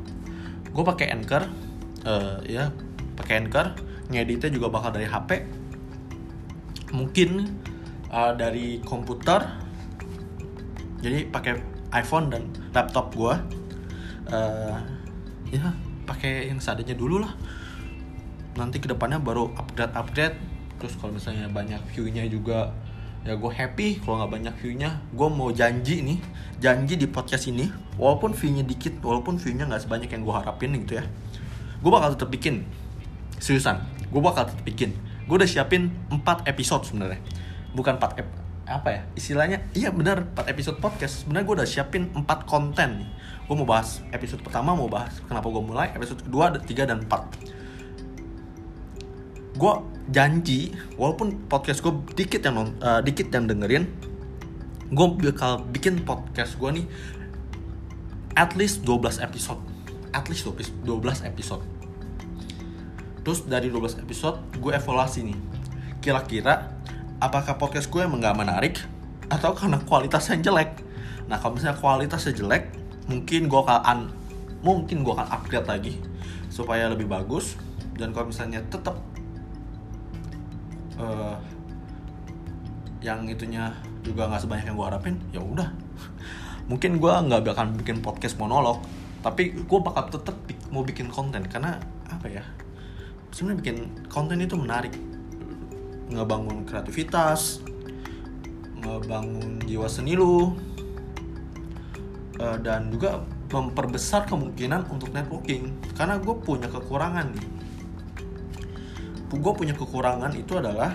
gue 0.72 0.84
pakai 0.84 1.12
anchor. 1.12 1.44
Uh, 2.04 2.40
ya 2.48 2.72
pakai 3.16 3.44
anchor. 3.44 3.76
Ngeditnya 4.08 4.48
juga 4.48 4.72
bakal 4.72 4.96
dari 4.96 5.06
HP 5.08 5.44
mungkin 6.96 7.60
uh, 8.08 8.32
dari 8.32 8.80
komputer. 8.80 9.44
Jadi 11.04 11.28
pakai 11.28 11.60
iPhone 11.92 12.32
dan 12.32 12.48
laptop 12.72 13.12
gue 13.12 13.34
uh, 14.32 14.76
ya 15.52 15.70
pakai 16.08 16.48
yang 16.48 16.60
seadanya 16.60 16.96
dulu 16.96 17.20
lah. 17.20 17.32
Nanti 18.56 18.80
ke 18.80 18.88
depannya 18.88 19.20
baru 19.20 19.52
update 19.56 19.92
update 19.92 20.36
terus 20.76 20.92
kalau 21.00 21.16
misalnya 21.16 21.48
banyak 21.48 21.80
viewnya 21.96 22.28
juga 22.28 22.68
ya 23.26 23.34
gue 23.34 23.50
happy 23.50 23.98
kalau 24.06 24.22
nggak 24.22 24.32
banyak 24.38 24.54
viewnya. 24.62 25.02
Gue 25.10 25.26
mau 25.26 25.50
janji 25.50 25.98
nih 26.06 26.18
janji 26.62 26.94
di 26.94 27.10
podcast 27.10 27.50
ini 27.50 27.66
walaupun 27.98 28.32
viewnya 28.32 28.62
dikit 28.62 29.02
walaupun 29.02 29.36
viewnya 29.36 29.66
nggak 29.66 29.82
sebanyak 29.84 30.08
yang 30.08 30.22
gue 30.24 30.34
harapin 30.34 30.72
gitu 30.72 30.96
ya 30.96 31.04
gue 31.82 31.90
bakal 31.92 32.14
tetap 32.14 32.30
bikin. 32.32 32.64
Seriusan 33.42 33.82
gue 34.08 34.22
bakal 34.22 34.46
tetap 34.48 34.62
bikin. 34.62 34.94
Gue 35.26 35.42
udah 35.42 35.50
siapin 35.50 35.90
4 36.08 36.46
episode 36.46 36.86
sebenarnya. 36.86 37.20
Bukan 37.74 37.98
4 37.98 38.22
ep 38.22 38.28
apa 38.66 38.90
ya 38.90 39.06
istilahnya 39.14 39.62
iya 39.78 39.90
benar 39.90 40.22
4 40.32 40.46
episode 40.54 40.78
podcast. 40.78 41.26
Sebenarnya 41.26 41.44
gue 41.50 41.56
udah 41.60 41.68
siapin 41.68 42.08
4 42.14 42.24
konten 42.46 43.02
nih. 43.02 43.10
Gue 43.50 43.54
mau 43.58 43.66
bahas 43.66 44.00
episode 44.14 44.40
pertama 44.40 44.72
mau 44.72 44.86
bahas 44.86 45.18
kenapa 45.26 45.50
gue 45.50 45.62
mulai 45.66 45.90
episode 45.92 46.22
kedua 46.22 46.54
tiga 46.62 46.86
dan 46.86 47.02
4 47.04 47.56
gue 49.56 49.72
janji 50.10 50.70
walaupun 50.94 51.50
podcast 51.50 51.82
gue 51.82 51.92
dikit 52.14 52.42
yang 52.46 52.74
uh, 52.78 53.02
dikit 53.02 53.26
yang 53.34 53.50
dengerin 53.50 53.90
gue 54.86 55.06
bakal 55.18 55.66
bikin 55.66 56.06
podcast 56.06 56.54
gue 56.62 56.82
nih 56.82 56.86
at 58.36 58.52
least 58.54 58.84
12 58.84 59.24
episode. 59.24 59.58
At 60.12 60.28
least 60.28 60.46
12 60.46 61.24
episode. 61.24 61.64
Terus 63.24 63.42
dari 63.48 63.72
12 63.72 64.04
episode 64.04 64.38
gue 64.60 64.72
evaluasi 64.76 65.26
nih. 65.26 65.38
Kira-kira 65.98 66.76
apakah 67.18 67.58
podcast 67.58 67.90
gue 67.90 68.04
emang 68.04 68.22
gak 68.22 68.36
menarik 68.38 68.76
atau 69.26 69.56
karena 69.56 69.82
kualitasnya 69.82 70.38
jelek? 70.38 70.78
Nah 71.26 71.42
kalau 71.42 71.58
misalnya 71.58 71.80
kualitasnya 71.82 72.36
jelek 72.36 72.70
mungkin 73.10 73.50
gue 73.50 73.60
akan 73.66 74.12
mungkin 74.62 75.02
gue 75.02 75.12
akan 75.16 75.26
upgrade 75.32 75.66
lagi 75.66 75.98
supaya 76.52 76.86
lebih 76.86 77.10
bagus. 77.10 77.58
Dan 77.96 78.12
kalau 78.12 78.30
misalnya 78.30 78.62
tetap 78.68 79.00
uh, 81.00 81.36
yang 83.04 83.28
itunya 83.28 83.70
juga 84.02 84.26
nggak 84.26 84.42
sebanyak 84.42 84.66
yang 84.70 84.76
gue 84.76 84.86
harapin 84.86 85.14
ya 85.30 85.40
udah. 85.40 85.68
Mungkin 86.70 86.98
gue 86.98 87.12
nggak 87.12 87.42
bakal 87.46 87.70
bikin 87.76 88.02
podcast 88.02 88.36
monolog 88.40 88.82
tapi 89.24 89.50
gue 89.58 89.80
bakal 89.82 90.06
tetap 90.06 90.38
mau 90.70 90.86
bikin 90.86 91.10
konten 91.10 91.42
karena 91.50 91.82
apa 92.06 92.30
ya 92.30 92.44
sebenarnya 93.34 93.58
bikin 93.62 93.76
konten 94.06 94.38
itu 94.42 94.54
menarik. 94.54 94.94
Ngebangun 96.06 96.62
kreativitas 96.62 97.62
ngebangun 98.76 99.58
jiwa 99.66 99.90
seni 99.90 100.14
lu 100.14 100.54
uh, 102.38 102.58
dan 102.62 102.86
juga 102.94 103.26
memperbesar 103.50 104.26
kemungkinan 104.30 104.86
untuk 104.90 105.10
networking. 105.10 105.74
Karena 105.98 106.18
gue 106.22 106.34
punya 106.38 106.70
kekurangan 106.70 107.34
nih 107.34 107.55
gue 109.32 109.52
punya 109.52 109.74
kekurangan 109.74 110.30
itu 110.38 110.58
adalah 110.58 110.94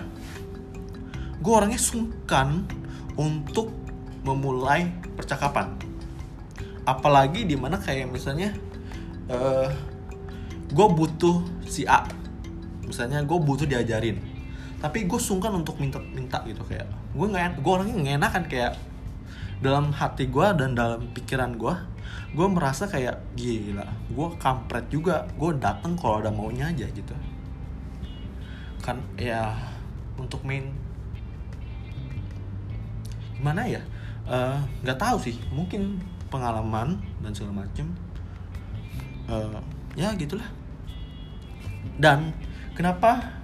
gue 1.42 1.52
orangnya 1.52 1.80
sungkan 1.80 2.64
untuk 3.18 3.74
memulai 4.22 4.88
percakapan. 5.18 5.74
Apalagi 6.88 7.46
di 7.46 7.54
mana 7.54 7.78
kayak 7.78 8.10
misalnya 8.10 8.54
uh, 9.28 9.68
gue 10.72 10.86
butuh 10.88 11.44
si 11.68 11.84
A 11.84 12.08
misalnya 12.82 13.24
gue 13.24 13.38
butuh 13.38 13.64
diajarin 13.64 14.20
tapi 14.82 15.06
gue 15.06 15.20
sungkan 15.22 15.54
untuk 15.54 15.78
minta 15.78 16.02
minta 16.02 16.42
gitu 16.42 16.66
kayak. 16.66 16.90
Gue 17.14 17.30
nggak 17.30 17.62
gue 17.62 17.72
orangnya 17.72 17.94
nggak 17.94 18.16
enakan 18.18 18.44
kayak 18.50 18.72
dalam 19.62 19.94
hati 19.94 20.26
gue 20.26 20.46
dan 20.58 20.74
dalam 20.74 21.06
pikiran 21.14 21.54
gue 21.54 21.74
gue 22.34 22.46
merasa 22.50 22.90
kayak 22.90 23.22
gila 23.38 23.86
gue 24.10 24.28
kampret 24.42 24.90
juga 24.90 25.28
gue 25.38 25.54
datang 25.60 25.94
kalau 25.94 26.18
ada 26.18 26.34
maunya 26.34 26.72
aja 26.72 26.88
gitu 26.90 27.14
kan 28.82 28.98
ya 29.14 29.54
untuk 30.18 30.42
main. 30.42 30.74
Gimana 33.38 33.62
ya? 33.64 33.78
Eh, 34.26 34.58
nggak 34.82 34.98
uh, 34.98 35.02
tahu 35.02 35.16
sih. 35.22 35.38
Mungkin 35.54 36.02
pengalaman 36.28 36.98
dan 37.22 37.30
segala 37.30 37.62
macem. 37.62 37.94
Uh, 39.30 39.62
ya 39.94 40.10
gitulah. 40.18 40.46
Dan 41.94 42.34
kenapa 42.74 43.38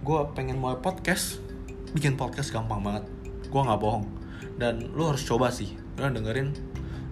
gue 0.00 0.20
pengen 0.32 0.56
mulai 0.56 0.80
podcast? 0.80 1.44
Bikin 1.92 2.16
podcast 2.16 2.48
gampang 2.48 2.80
banget. 2.80 3.04
Gue 3.52 3.60
nggak 3.60 3.80
bohong. 3.80 4.08
Dan 4.56 4.88
lu 4.96 5.12
harus 5.12 5.24
coba 5.28 5.52
sih. 5.52 5.76
Lu 6.00 6.08
dengerin. 6.08 6.56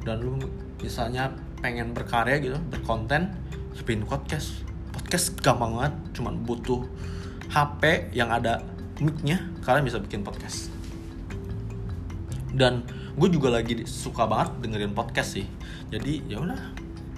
Dan 0.05 0.25
lu 0.25 0.41
misalnya 0.81 1.33
pengen 1.61 1.97
berkarya 1.97 2.41
gitu 2.41 2.57
berkonten 2.73 3.37
bikin 3.77 4.05
podcast. 4.05 4.65
Podcast 4.93 5.37
gampang 5.41 5.77
banget 5.77 5.95
cuman 6.17 6.45
butuh 6.45 6.85
HP 7.55 8.11
yang 8.11 8.35
ada 8.35 8.59
micnya 8.99 9.39
kalian 9.63 9.87
bisa 9.87 10.03
bikin 10.03 10.27
podcast. 10.27 10.75
Dan 12.51 12.83
gue 13.15 13.31
juga 13.31 13.55
lagi 13.55 13.87
suka 13.87 14.27
banget 14.27 14.59
dengerin 14.59 14.91
podcast 14.91 15.39
sih. 15.39 15.47
Jadi 15.95 16.27
ya 16.27 16.43
udah 16.43 16.59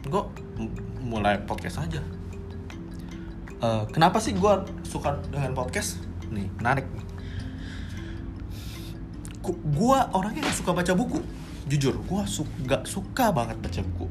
gue 0.05 0.23
mulai 1.00 1.40
podcast 1.40 1.81
aja. 1.81 2.05
Uh, 3.64 3.88
kenapa 3.88 4.21
sih 4.21 4.37
gue 4.37 4.52
suka 4.85 5.16
dengan 5.33 5.57
podcast? 5.57 6.05
Nih 6.28 6.52
menarik. 6.61 6.85
Gue 9.73 9.99
orangnya 10.12 10.52
gak 10.52 10.59
suka 10.61 10.76
baca 10.76 10.93
buku. 10.93 11.25
Jujur 11.64 11.97
gue 11.97 12.23
su 12.28 12.45
gak 12.69 12.85
suka 12.85 13.33
banget 13.33 13.57
baca 13.57 13.81
buku. 13.81 14.07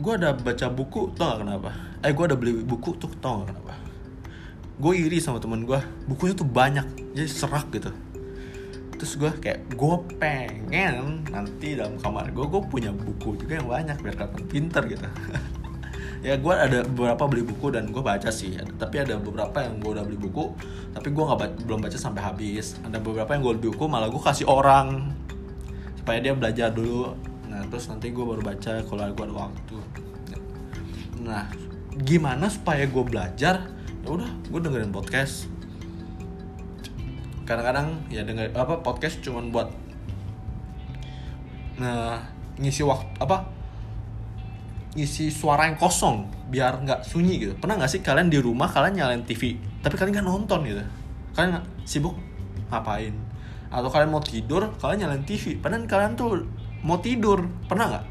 Gue 0.00 0.12
ada 0.16 0.32
baca 0.32 0.66
buku 0.72 1.12
tau 1.12 1.36
gak 1.36 1.44
kenapa 1.44 1.89
eh 2.00 2.12
gue 2.16 2.24
ada 2.24 2.36
beli 2.36 2.64
buku 2.64 2.96
tuh 2.96 3.12
tau 3.20 3.44
gak 3.44 3.52
kenapa? 3.52 3.74
Gue 4.80 5.04
iri 5.04 5.20
sama 5.20 5.36
temen 5.36 5.68
gue 5.68 5.76
bukunya 6.08 6.32
tuh 6.32 6.48
banyak 6.48 7.12
jadi 7.12 7.28
serak 7.28 7.68
gitu. 7.76 7.92
Terus 8.96 9.12
gue 9.16 9.32
kayak 9.40 9.68
gue 9.76 9.94
pengen 10.16 11.24
nanti 11.28 11.76
dalam 11.76 12.00
kamar 12.00 12.32
gue 12.32 12.44
gue 12.48 12.62
punya 12.68 12.92
buku 12.92 13.36
juga 13.36 13.60
yang 13.60 13.68
banyak 13.68 13.96
biar 14.00 14.14
kelihatan 14.16 14.44
pinter 14.48 14.82
gitu. 14.88 15.08
Ya 16.20 16.36
gue 16.36 16.52
ada 16.52 16.84
beberapa 16.84 17.24
beli 17.32 17.48
buku 17.48 17.72
dan 17.72 17.88
gue 17.96 18.04
baca 18.04 18.28
sih. 18.28 18.52
Tapi 18.52 19.00
ada 19.00 19.16
beberapa 19.16 19.64
yang 19.64 19.80
gue 19.80 19.96
udah 19.96 20.04
beli 20.04 20.20
buku 20.20 20.52
tapi 20.92 21.16
gue 21.16 21.24
nggak 21.24 21.64
belum 21.64 21.80
baca 21.80 21.96
sampai 21.96 22.20
habis. 22.20 22.76
Ada 22.84 23.00
beberapa 23.00 23.32
yang 23.32 23.40
gue 23.40 23.52
beli 23.56 23.72
buku 23.72 23.88
malah 23.88 24.12
gue 24.12 24.20
kasih 24.20 24.44
orang 24.44 25.16
supaya 25.96 26.20
dia 26.20 26.36
belajar 26.36 26.76
dulu. 26.76 27.16
Nah 27.48 27.64
terus 27.72 27.88
nanti 27.88 28.12
gue 28.12 28.20
baru 28.20 28.44
baca 28.44 28.84
kalau 28.84 29.00
gue 29.16 29.24
ada 29.24 29.36
waktu. 29.48 29.76
Nah 31.24 31.69
gimana 32.00 32.48
supaya 32.48 32.88
gue 32.88 33.04
belajar? 33.04 33.68
Ya 34.00 34.08
udah 34.08 34.30
gue 34.48 34.60
dengerin 34.60 34.92
podcast. 34.92 35.46
Kadang-kadang 37.44 38.08
ya 38.08 38.24
denger 38.24 38.54
apa 38.56 38.80
podcast 38.80 39.20
cuman 39.20 39.52
buat 39.52 39.68
nah 41.80 42.20
ngisi 42.60 42.84
waktu 42.84 43.08
apa 43.24 43.48
ngisi 44.92 45.32
suara 45.32 45.64
yang 45.64 45.80
kosong 45.80 46.28
biar 46.48 46.80
nggak 46.82 47.04
sunyi 47.04 47.40
gitu. 47.40 47.52
Pernah 47.56 47.80
nggak 47.80 47.90
sih 47.90 48.00
kalian 48.00 48.28
di 48.28 48.38
rumah 48.40 48.68
kalian 48.68 49.00
nyalain 49.00 49.24
TV 49.24 49.56
tapi 49.80 49.94
kalian 49.96 50.20
nggak 50.20 50.28
nonton 50.28 50.60
gitu? 50.66 50.84
Kalian 51.36 51.62
sibuk? 51.86 52.16
Ngapain? 52.70 53.14
Atau 53.70 53.90
kalian 53.90 54.10
mau 54.10 54.22
tidur 54.22 54.72
kalian 54.78 55.06
nyalain 55.06 55.24
TV 55.26 55.58
padahal 55.58 55.86
kalian 55.86 56.12
tuh 56.16 56.46
mau 56.82 56.98
tidur. 56.98 57.44
Pernah 57.68 57.86
nggak 57.92 58.04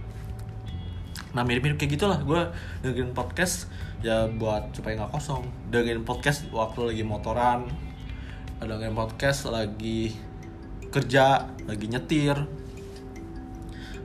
nah 1.29 1.45
mirip-mirip 1.45 1.77
kayak 1.77 1.93
gitulah 1.93 2.19
gue 2.25 2.41
dengerin 2.81 3.13
podcast 3.13 3.69
ya 3.99 4.25
buat 4.31 4.71
supaya 4.71 4.95
nggak 4.95 5.11
kosong. 5.11 5.43
Dengerin 5.69 6.07
podcast 6.07 6.47
waktu 6.55 6.95
lagi 6.95 7.03
motoran. 7.03 7.67
Ada 8.59 8.75
yang 8.75 8.95
podcast 8.95 9.47
lagi 9.47 10.15
kerja 10.89 11.47
lagi 11.69 11.85
nyetir 11.85 12.35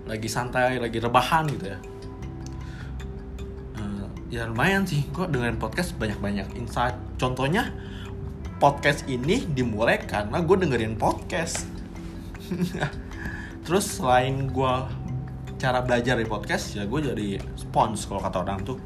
lagi 0.05 0.29
santai 0.29 0.77
lagi 0.77 1.01
rebahan 1.01 1.49
gitu 1.49 1.73
ya. 1.73 1.79
Uh, 3.81 4.07
ya 4.29 4.45
lumayan 4.45 4.85
sih. 4.85 5.07
Kok 5.09 5.33
dengan 5.33 5.57
podcast 5.57 5.97
banyak-banyak. 5.97 6.61
Insight 6.61 6.97
contohnya 7.17 7.73
podcast 8.61 9.09
ini 9.09 9.49
dimulai 9.49 10.05
karena 10.05 10.45
gue 10.45 10.57
dengerin 10.61 11.01
podcast. 11.01 11.65
Terus 13.65 13.97
selain 13.97 14.53
gue 14.53 14.75
cara 15.59 15.81
belajar 15.83 16.19
di 16.19 16.27
podcast 16.27 16.77
ya 16.77 16.85
gue 16.85 17.01
jadi 17.01 17.41
spons 17.57 18.07
kalau 18.09 18.21
kata 18.21 18.43
orang 18.43 18.59
tuh. 18.63 18.79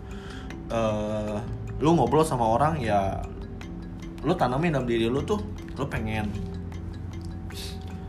Uh, 0.68 1.40
lu 1.81 1.96
ngobrol 1.96 2.26
sama 2.26 2.44
orang 2.44 2.76
ya 2.83 3.24
lu 4.20 4.35
tanamin 4.35 4.74
dalam 4.74 4.85
diri 4.85 5.09
lu 5.09 5.24
tuh 5.24 5.40
lu 5.78 5.87
pengen. 5.88 6.28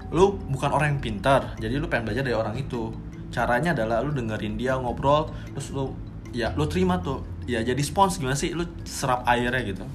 Lu 0.10 0.42
bukan 0.50 0.74
orang 0.74 0.98
yang 0.98 1.02
pintar 1.02 1.54
jadi 1.62 1.78
lu 1.78 1.88
pengen 1.88 2.12
belajar 2.12 2.24
dari 2.26 2.38
orang 2.38 2.56
itu. 2.60 2.92
Caranya 3.30 3.78
adalah 3.78 4.02
lu 4.02 4.12
dengerin 4.12 4.58
dia 4.58 4.76
ngobrol 4.76 5.30
terus 5.54 5.70
lu 5.72 5.96
ya 6.34 6.52
lu 6.58 6.66
terima 6.66 7.00
tuh. 7.00 7.24
Ya 7.50 7.66
jadi 7.66 7.82
spons 7.82 8.20
gimana 8.22 8.38
sih? 8.38 8.54
Lu 8.54 8.66
serap 8.86 9.26
airnya 9.26 9.62
gitu. 9.64 9.86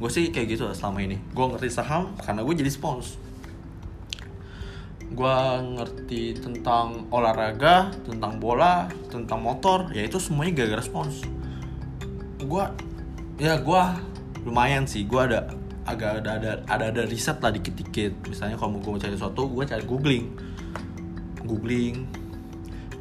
Gue 0.00 0.10
sih 0.10 0.28
kayak 0.34 0.58
gitu 0.58 0.64
selama 0.76 1.02
ini. 1.02 1.16
Gue 1.32 1.44
ngerti 1.50 1.70
saham 1.70 2.12
karena 2.20 2.42
gue 2.42 2.54
jadi 2.60 2.70
spons 2.70 3.29
gue 5.10 5.36
ngerti 5.74 6.38
tentang 6.38 7.10
olahraga 7.10 7.90
tentang 8.06 8.38
bola 8.38 8.86
tentang 9.10 9.42
motor 9.42 9.90
ya 9.90 10.06
itu 10.06 10.22
semuanya 10.22 10.62
gara-gara 10.62 10.82
spons. 10.86 11.26
Gue 12.38 12.64
ya 13.42 13.58
gue 13.58 13.82
lumayan 14.46 14.86
sih 14.86 15.04
gue 15.10 15.18
ada 15.18 15.50
agak 15.82 16.22
ada 16.22 16.38
ada 16.38 16.50
ada 16.70 16.84
ada 16.94 17.02
riset 17.10 17.42
lah 17.42 17.50
dikit-dikit. 17.50 18.30
Misalnya 18.30 18.54
kalau 18.54 18.78
mau 18.78 18.80
gue 18.80 19.02
cari 19.02 19.18
sesuatu 19.18 19.50
gue 19.50 19.64
cari 19.66 19.82
googling. 19.82 20.30
Googling. 21.42 22.06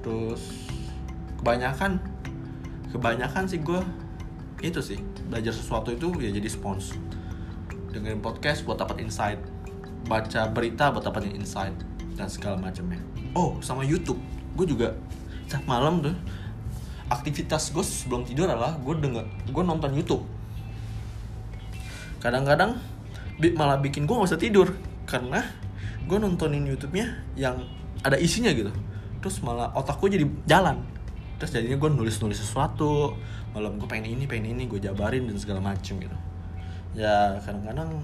Terus 0.02 0.66
kebanyakan 1.38 2.02
kebanyakan 2.90 3.46
sih 3.46 3.62
gue 3.62 3.80
itu 4.66 4.82
sih 4.82 4.98
belajar 5.30 5.54
sesuatu 5.54 5.94
itu 5.94 6.10
ya 6.18 6.34
jadi 6.34 6.50
spons. 6.50 6.98
Dengerin 7.94 8.18
podcast 8.18 8.66
buat 8.66 8.82
dapat 8.82 8.98
insight. 8.98 9.38
Baca 10.10 10.50
berita 10.50 10.90
buat 10.90 11.06
dapat 11.06 11.30
insight 11.38 11.99
dan 12.20 12.28
segala 12.28 12.60
macamnya. 12.60 13.00
Oh 13.32 13.56
sama 13.64 13.88
YouTube. 13.88 14.20
Gue 14.60 14.68
juga 14.68 14.92
setiap 15.48 15.64
malam 15.64 16.04
tuh 16.04 16.12
aktivitas 17.08 17.72
gue 17.72 17.82
sebelum 17.82 18.28
tidur 18.28 18.52
adalah 18.52 18.76
gue 18.76 18.96
denger 19.00 19.24
gue 19.48 19.64
nonton 19.64 19.96
YouTube. 19.96 20.28
Kadang-kadang 22.20 22.76
malah 23.56 23.80
bikin 23.80 24.04
gue 24.04 24.12
gak 24.12 24.36
usah 24.36 24.42
tidur 24.42 24.76
karena 25.08 25.40
gue 26.04 26.18
nontonin 26.20 26.68
YouTube-nya 26.68 27.08
yang 27.40 27.64
ada 28.04 28.20
isinya 28.20 28.52
gitu. 28.52 28.70
Terus 29.24 29.40
malah 29.40 29.72
otak 29.72 30.04
gue 30.04 30.20
jadi 30.20 30.26
jalan. 30.44 30.84
Terus 31.40 31.56
jadinya 31.56 31.80
gue 31.80 31.90
nulis-nulis 31.96 32.44
sesuatu 32.44 33.16
malam 33.56 33.80
gue 33.80 33.88
pengen 33.88 34.14
ini 34.14 34.28
pengen 34.28 34.60
ini 34.60 34.68
gue 34.68 34.78
jabarin 34.84 35.24
dan 35.24 35.40
segala 35.40 35.64
macem 35.64 35.96
gitu. 36.04 36.18
Ya 37.00 37.40
kadang-kadang 37.48 37.96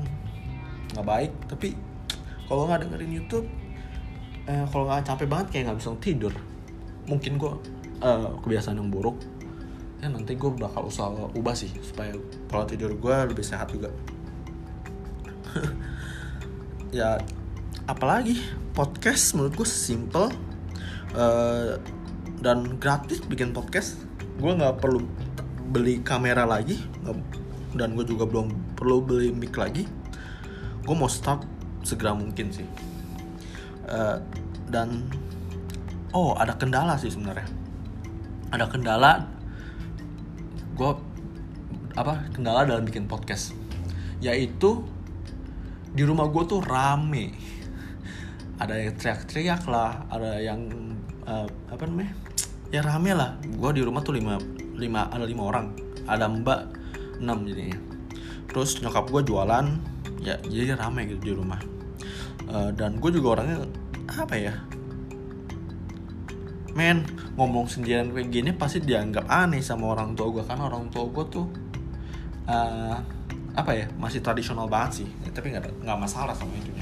nggak 0.96 1.04
baik 1.04 1.32
tapi 1.52 1.76
kalau 2.48 2.72
nggak 2.72 2.88
dengerin 2.88 3.12
YouTube 3.12 3.48
eh, 4.46 4.66
kalau 4.70 4.86
nggak 4.90 5.06
capek 5.06 5.28
banget 5.30 5.48
kayak 5.52 5.64
nggak 5.70 5.78
bisa 5.82 5.90
tidur. 6.02 6.34
Mungkin 7.06 7.38
gue 7.38 7.54
uh, 8.02 8.30
kebiasaan 8.42 8.82
yang 8.82 8.90
buruk 8.90 9.18
ya 10.04 10.12
nanti 10.12 10.36
gue 10.36 10.52
bakal 10.54 10.86
usaha 10.92 11.10
ubah 11.34 11.56
sih 11.56 11.72
supaya 11.80 12.14
pola 12.52 12.68
tidur 12.68 12.94
gue 12.94 13.16
lebih 13.32 13.46
sehat 13.46 13.72
juga. 13.74 13.90
Ya 16.96 17.20
apalagi 17.92 18.40
podcast 18.72 19.36
menurut 19.36 19.60
gue 19.60 19.68
simple 19.68 20.32
uh, 21.12 21.76
dan 22.40 22.80
gratis 22.80 23.20
bikin 23.28 23.52
podcast. 23.52 24.00
Gue 24.40 24.56
nggak 24.56 24.80
perlu 24.80 25.04
beli 25.76 26.00
kamera 26.00 26.48
lagi 26.48 26.80
dan 27.76 28.00
gue 28.00 28.06
juga 28.08 28.24
belum 28.24 28.80
perlu 28.80 29.04
beli 29.04 29.36
mic 29.36 29.60
lagi. 29.60 29.84
Gue 30.88 30.96
mau 30.96 31.12
start 31.12 31.44
segera 31.84 32.16
mungkin 32.16 32.48
sih 32.56 32.95
uh, 33.90 34.18
dan 34.70 35.06
oh 36.14 36.34
ada 36.38 36.56
kendala 36.58 36.98
sih 36.98 37.12
sebenarnya. 37.12 37.48
Ada 38.54 38.66
kendala 38.70 39.26
gue 40.76 40.92
apa 41.96 42.28
kendala 42.36 42.68
dalam 42.68 42.84
bikin 42.84 43.08
podcast. 43.08 43.56
Yaitu 44.20 44.84
di 45.96 46.04
rumah 46.04 46.28
gue 46.30 46.44
tuh 46.48 46.60
rame. 46.64 47.36
Ada 48.56 48.88
yang 48.88 48.96
teriak-teriak 48.96 49.68
lah 49.68 50.08
ada 50.08 50.40
yang 50.40 50.62
uh, 51.28 51.48
apa 51.68 51.84
namanya? 51.88 52.14
Ya 52.72 52.82
rame 52.84 53.12
lah. 53.12 53.38
Gue 53.44 53.76
di 53.76 53.84
rumah 53.84 54.02
tuh 54.02 54.16
lima 54.16 54.40
lima 54.76 55.08
ada 55.12 55.28
lima 55.28 55.44
orang. 55.46 55.76
Ada 56.06 56.26
mbak 56.32 56.62
enam 57.20 57.44
jadinya. 57.44 57.80
Terus 58.48 58.80
nyokap 58.80 59.12
gue 59.12 59.22
jualan 59.28 59.66
ya 60.24 60.40
jadi 60.42 60.74
rame 60.80 61.06
gitu 61.06 61.22
di 61.22 61.34
rumah 61.38 61.75
uh, 62.50 62.72
dan 62.74 62.98
gue 63.00 63.12
juga 63.14 63.40
orangnya 63.40 63.66
apa 64.16 64.36
ya? 64.38 64.54
Men 66.76 67.08
ngomong 67.40 67.72
sendirian 67.72 68.12
kayak 68.12 68.30
gini 68.32 68.52
pasti 68.52 68.84
dianggap 68.84 69.28
aneh 69.32 69.64
sama 69.64 69.96
orang 69.96 70.16
tua 70.16 70.32
gue 70.32 70.44
kan 70.44 70.60
orang 70.60 70.92
tua 70.92 71.08
gue 71.08 71.26
tuh 71.32 71.48
uh, 72.48 73.00
apa 73.56 73.72
ya 73.72 73.86
masih 73.96 74.20
tradisional 74.20 74.68
banget 74.68 75.04
sih. 75.04 75.08
Ya, 75.24 75.32
tapi 75.32 75.56
nggak 75.56 75.84
nggak 75.84 76.00
masalah 76.00 76.36
sama 76.36 76.52
itu 76.60 76.76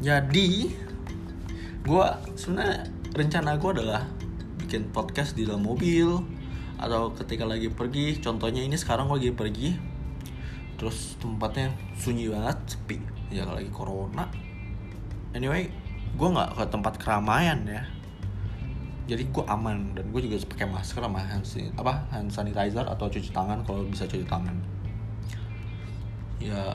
jadi 0.00 0.72
gue 1.84 2.06
sebenarnya 2.36 2.88
rencana 3.12 3.60
gue 3.60 3.70
adalah 3.76 4.08
bikin 4.56 4.88
podcast 4.88 5.36
di 5.36 5.44
dalam 5.44 5.64
mobil 5.64 6.24
atau 6.80 7.12
ketika 7.12 7.44
lagi 7.44 7.68
pergi 7.68 8.16
contohnya 8.24 8.64
ini 8.64 8.80
sekarang 8.80 9.12
gue 9.12 9.16
lagi 9.20 9.32
pergi 9.36 9.70
terus 10.80 11.20
tempatnya 11.20 11.76
sunyi 12.00 12.32
banget 12.32 12.56
sepi 12.64 12.98
ya 13.30 13.46
lagi 13.46 13.70
corona. 13.70 14.26
Anyway 15.32 15.70
gue 16.18 16.28
nggak 16.28 16.58
ke 16.58 16.64
tempat 16.68 16.94
keramaian 16.98 17.62
ya. 17.64 17.82
Jadi 19.10 19.26
gue 19.30 19.44
aman 19.46 19.94
dan 19.94 20.06
gue 20.10 20.20
juga 20.22 20.38
pakai 20.46 20.70
masker 20.70 21.02
sama 21.02 21.18
hand, 21.18 21.42
apa 21.74 22.06
hand 22.14 22.30
sanitizer 22.30 22.86
atau 22.86 23.10
cuci 23.10 23.30
tangan 23.34 23.62
kalau 23.66 23.86
bisa 23.86 24.06
cuci 24.06 24.26
tangan. 24.26 24.54
Ya 26.42 26.74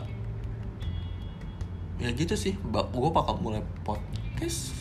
ya 1.99 2.09
gitu 2.11 2.35
sih. 2.35 2.55
Gue 2.71 3.09
bakal 3.11 3.39
mulai 3.39 3.63
podcast. 3.83 4.75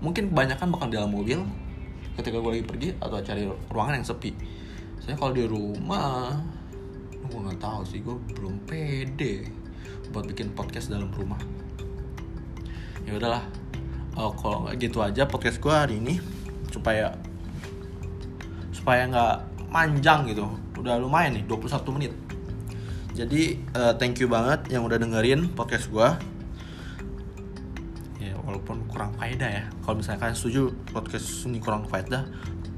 Mungkin 0.00 0.32
kebanyakan 0.32 0.72
bakal 0.72 0.86
di 0.92 0.96
dalam 0.96 1.12
mobil 1.12 1.40
ketika 2.16 2.40
gue 2.40 2.50
lagi 2.60 2.64
pergi 2.64 2.88
atau 2.96 3.20
cari 3.20 3.44
ruangan 3.72 4.00
yang 4.00 4.06
sepi. 4.08 4.32
Saya 5.00 5.16
kalau 5.16 5.36
di 5.36 5.44
rumah 5.44 6.40
gue 7.26 7.40
nggak 7.42 7.60
tahu 7.60 7.82
sih 7.84 8.00
gue 8.00 8.16
belum 8.38 8.64
pede 8.64 9.50
buat 10.10 10.26
bikin 10.26 10.52
podcast 10.52 10.92
dalam 10.92 11.10
rumah. 11.14 11.38
Ya 13.06 13.14
udahlah 13.16 13.44
oh, 14.18 14.34
kalau 14.34 14.66
gitu 14.74 15.02
aja 15.02 15.26
podcast 15.26 15.62
gue 15.62 15.74
hari 15.74 16.02
ini 16.02 16.18
supaya 16.70 17.14
supaya 18.74 19.06
nggak 19.08 19.36
manjang 19.70 20.30
gitu. 20.30 20.46
Udah 20.78 20.98
lumayan 20.98 21.38
nih 21.40 21.44
21 21.48 21.96
menit. 21.96 22.12
Jadi 23.16 23.58
uh, 23.72 23.96
thank 23.96 24.20
you 24.20 24.28
banget 24.28 24.68
yang 24.68 24.84
udah 24.84 25.00
dengerin 25.00 25.48
podcast 25.56 25.88
gue 25.88 26.08
walaupun 28.46 28.86
kurang 28.86 29.10
faedah 29.18 29.50
ya. 29.50 29.64
Kalau 29.82 29.98
misalnya 29.98 30.20
kalian 30.22 30.38
setuju 30.38 30.62
podcast 30.94 31.44
ini 31.50 31.58
kurang 31.58 31.84
faedah 31.90 32.22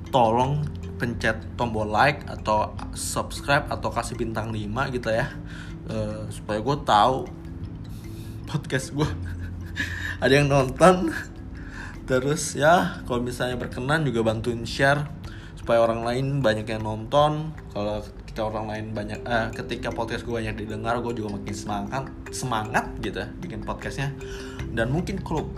tolong 0.08 0.64
pencet 0.96 1.38
tombol 1.54 1.86
like 1.86 2.24
atau 2.26 2.74
subscribe 2.96 3.68
atau 3.70 3.92
kasih 3.92 4.18
bintang 4.18 4.50
5 4.50 4.96
gitu 4.96 5.14
ya 5.14 5.30
uh, 5.88 6.24
supaya 6.28 6.60
gue 6.60 6.76
tahu 6.84 7.16
podcast 8.48 8.96
gue 8.96 9.08
ada 10.24 10.32
yang 10.32 10.48
nonton. 10.48 11.12
Terus 12.08 12.56
ya 12.56 13.04
kalau 13.04 13.20
misalnya 13.20 13.60
berkenan 13.60 14.00
juga 14.08 14.24
bantuin 14.24 14.64
share 14.64 15.04
supaya 15.60 15.84
orang 15.84 16.00
lain 16.00 16.26
banyak 16.40 16.64
yang 16.64 16.80
nonton. 16.80 17.52
Kalau 17.76 18.00
kita 18.24 18.40
orang 18.48 18.66
lain 18.72 18.86
banyak 18.96 19.20
eh, 19.28 19.46
ketika 19.52 19.92
podcast 19.92 20.24
gue 20.24 20.32
banyak 20.32 20.56
didengar 20.56 20.96
gue 21.04 21.12
juga 21.12 21.36
makin 21.36 21.52
semangat 21.52 22.08
semangat 22.32 22.88
gitu 23.04 23.20
ya, 23.20 23.28
bikin 23.44 23.60
podcastnya. 23.60 24.16
Dan 24.72 24.88
mungkin 24.88 25.20
kalau 25.20 25.52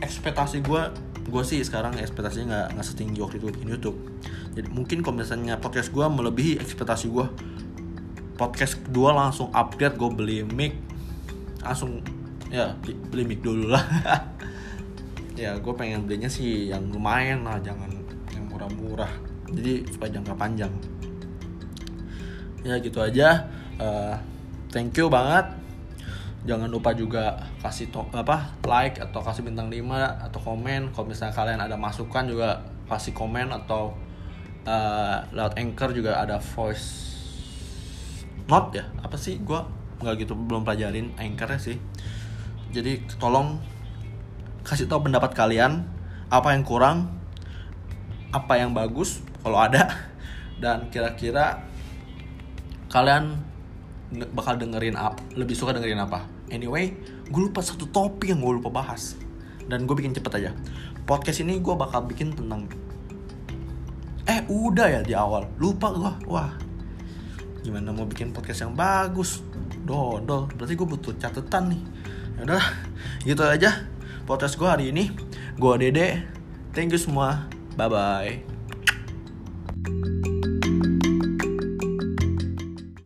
ekspektasi 0.00 0.64
gue 0.64 0.82
gue 1.22 1.42
sih 1.46 1.62
sekarang 1.62 1.94
ekspektasinya 2.00 2.46
nggak 2.48 2.68
nggak 2.74 2.86
setinggi 2.88 3.18
waktu 3.20 3.36
itu 3.36 3.46
bikin 3.52 3.68
YouTube. 3.68 3.98
Jadi 4.56 4.68
mungkin 4.72 5.04
kalau 5.04 5.20
misalnya 5.20 5.60
podcast 5.60 5.92
gue 5.92 6.02
melebihi 6.02 6.56
ekspektasi 6.58 7.12
gue 7.12 7.26
podcast 8.42 8.82
kedua 8.82 9.14
langsung 9.14 9.54
upgrade 9.54 9.94
gue 9.94 10.10
beli 10.10 10.38
mic. 10.42 10.74
Langsung 11.62 12.02
ya 12.50 12.74
beli 12.82 13.22
mic 13.22 13.38
dulu 13.38 13.70
lah. 13.70 13.86
Ya 15.32 15.56
gue 15.56 15.72
pengen 15.72 16.04
belinya 16.04 16.28
sih 16.28 16.68
yang 16.68 16.92
lumayan 16.92 17.40
lah 17.40 17.56
jangan 17.64 17.88
yang 18.36 18.44
murah-murah. 18.52 19.08
Jadi 19.48 19.88
supaya 19.88 20.12
jangka 20.12 20.36
panjang. 20.36 20.68
Ya 22.60 22.76
gitu 22.76 23.00
aja. 23.00 23.48
Uh, 23.80 24.12
thank 24.68 24.92
you 24.92 25.08
banget. 25.08 25.48
Jangan 26.44 26.68
lupa 26.68 26.92
juga 26.92 27.48
kasih 27.64 27.88
to 27.88 28.04
apa 28.12 28.52
like 28.68 29.00
atau 29.00 29.24
kasih 29.24 29.40
bintang 29.48 29.72
5 29.72 30.28
atau 30.28 30.40
komen. 30.52 30.92
Kalau 30.92 31.08
misalnya 31.08 31.32
kalian 31.32 31.64
ada 31.64 31.80
masukan 31.80 32.28
juga 32.28 32.60
kasih 32.92 33.16
komen 33.16 33.56
atau 33.56 33.96
uh, 34.68 35.16
lewat 35.32 35.56
anchor 35.56 35.96
juga 35.96 36.20
ada 36.20 36.36
voice 36.36 37.11
note 38.48 38.78
ya 38.78 38.84
apa 39.00 39.14
sih 39.18 39.38
gue 39.42 39.60
nggak 40.02 40.14
gitu 40.26 40.34
belum 40.34 40.66
pelajarin 40.66 41.14
anchornya 41.14 41.60
sih. 41.62 41.78
Jadi 42.72 43.06
tolong 43.20 43.62
kasih 44.66 44.90
tahu 44.90 45.06
pendapat 45.06 45.34
kalian 45.34 45.86
apa 46.32 46.54
yang 46.56 46.64
kurang 46.66 47.12
apa 48.32 48.56
yang 48.56 48.72
bagus 48.72 49.20
kalau 49.44 49.60
ada 49.60 49.90
dan 50.62 50.88
kira-kira 50.88 51.68
kalian 52.88 53.38
bakal 54.32 54.56
dengerin 54.56 54.96
apa 54.96 55.20
lebih 55.38 55.54
suka 55.54 55.76
dengerin 55.76 56.02
apa. 56.02 56.26
Anyway 56.50 56.96
gue 57.30 57.42
lupa 57.42 57.62
satu 57.62 57.86
topik 57.88 58.32
yang 58.32 58.42
gue 58.42 58.58
lupa 58.58 58.72
bahas 58.72 59.14
dan 59.70 59.86
gue 59.86 59.94
bikin 59.94 60.16
cepet 60.16 60.32
aja. 60.42 60.50
Podcast 61.06 61.42
ini 61.42 61.62
gue 61.62 61.74
bakal 61.74 62.06
bikin 62.06 62.34
tentang 62.34 62.66
eh 64.22 64.40
udah 64.46 64.86
ya 64.86 65.00
di 65.02 65.14
awal 65.18 65.50
lupa 65.58 65.90
gue 65.90 66.12
wah 66.30 66.54
gimana 67.62 67.94
mau 67.94 68.04
bikin 68.04 68.34
podcast 68.34 68.66
yang 68.66 68.74
bagus? 68.74 69.40
Dodol. 69.86 70.50
Berarti 70.54 70.74
gue 70.74 70.86
butuh 70.86 71.14
catatan 71.16 71.74
nih. 71.74 71.82
Ya 72.38 72.42
udah 72.46 72.64
gitu 73.22 73.42
aja 73.46 73.86
podcast 74.26 74.58
gue 74.58 74.68
hari 74.68 74.90
ini. 74.90 75.14
Gue 75.56 75.78
dede. 75.78 76.26
Thank 76.74 76.94
you 76.94 77.00
semua. 77.00 77.46
Bye 77.78 77.88
bye 77.88 78.32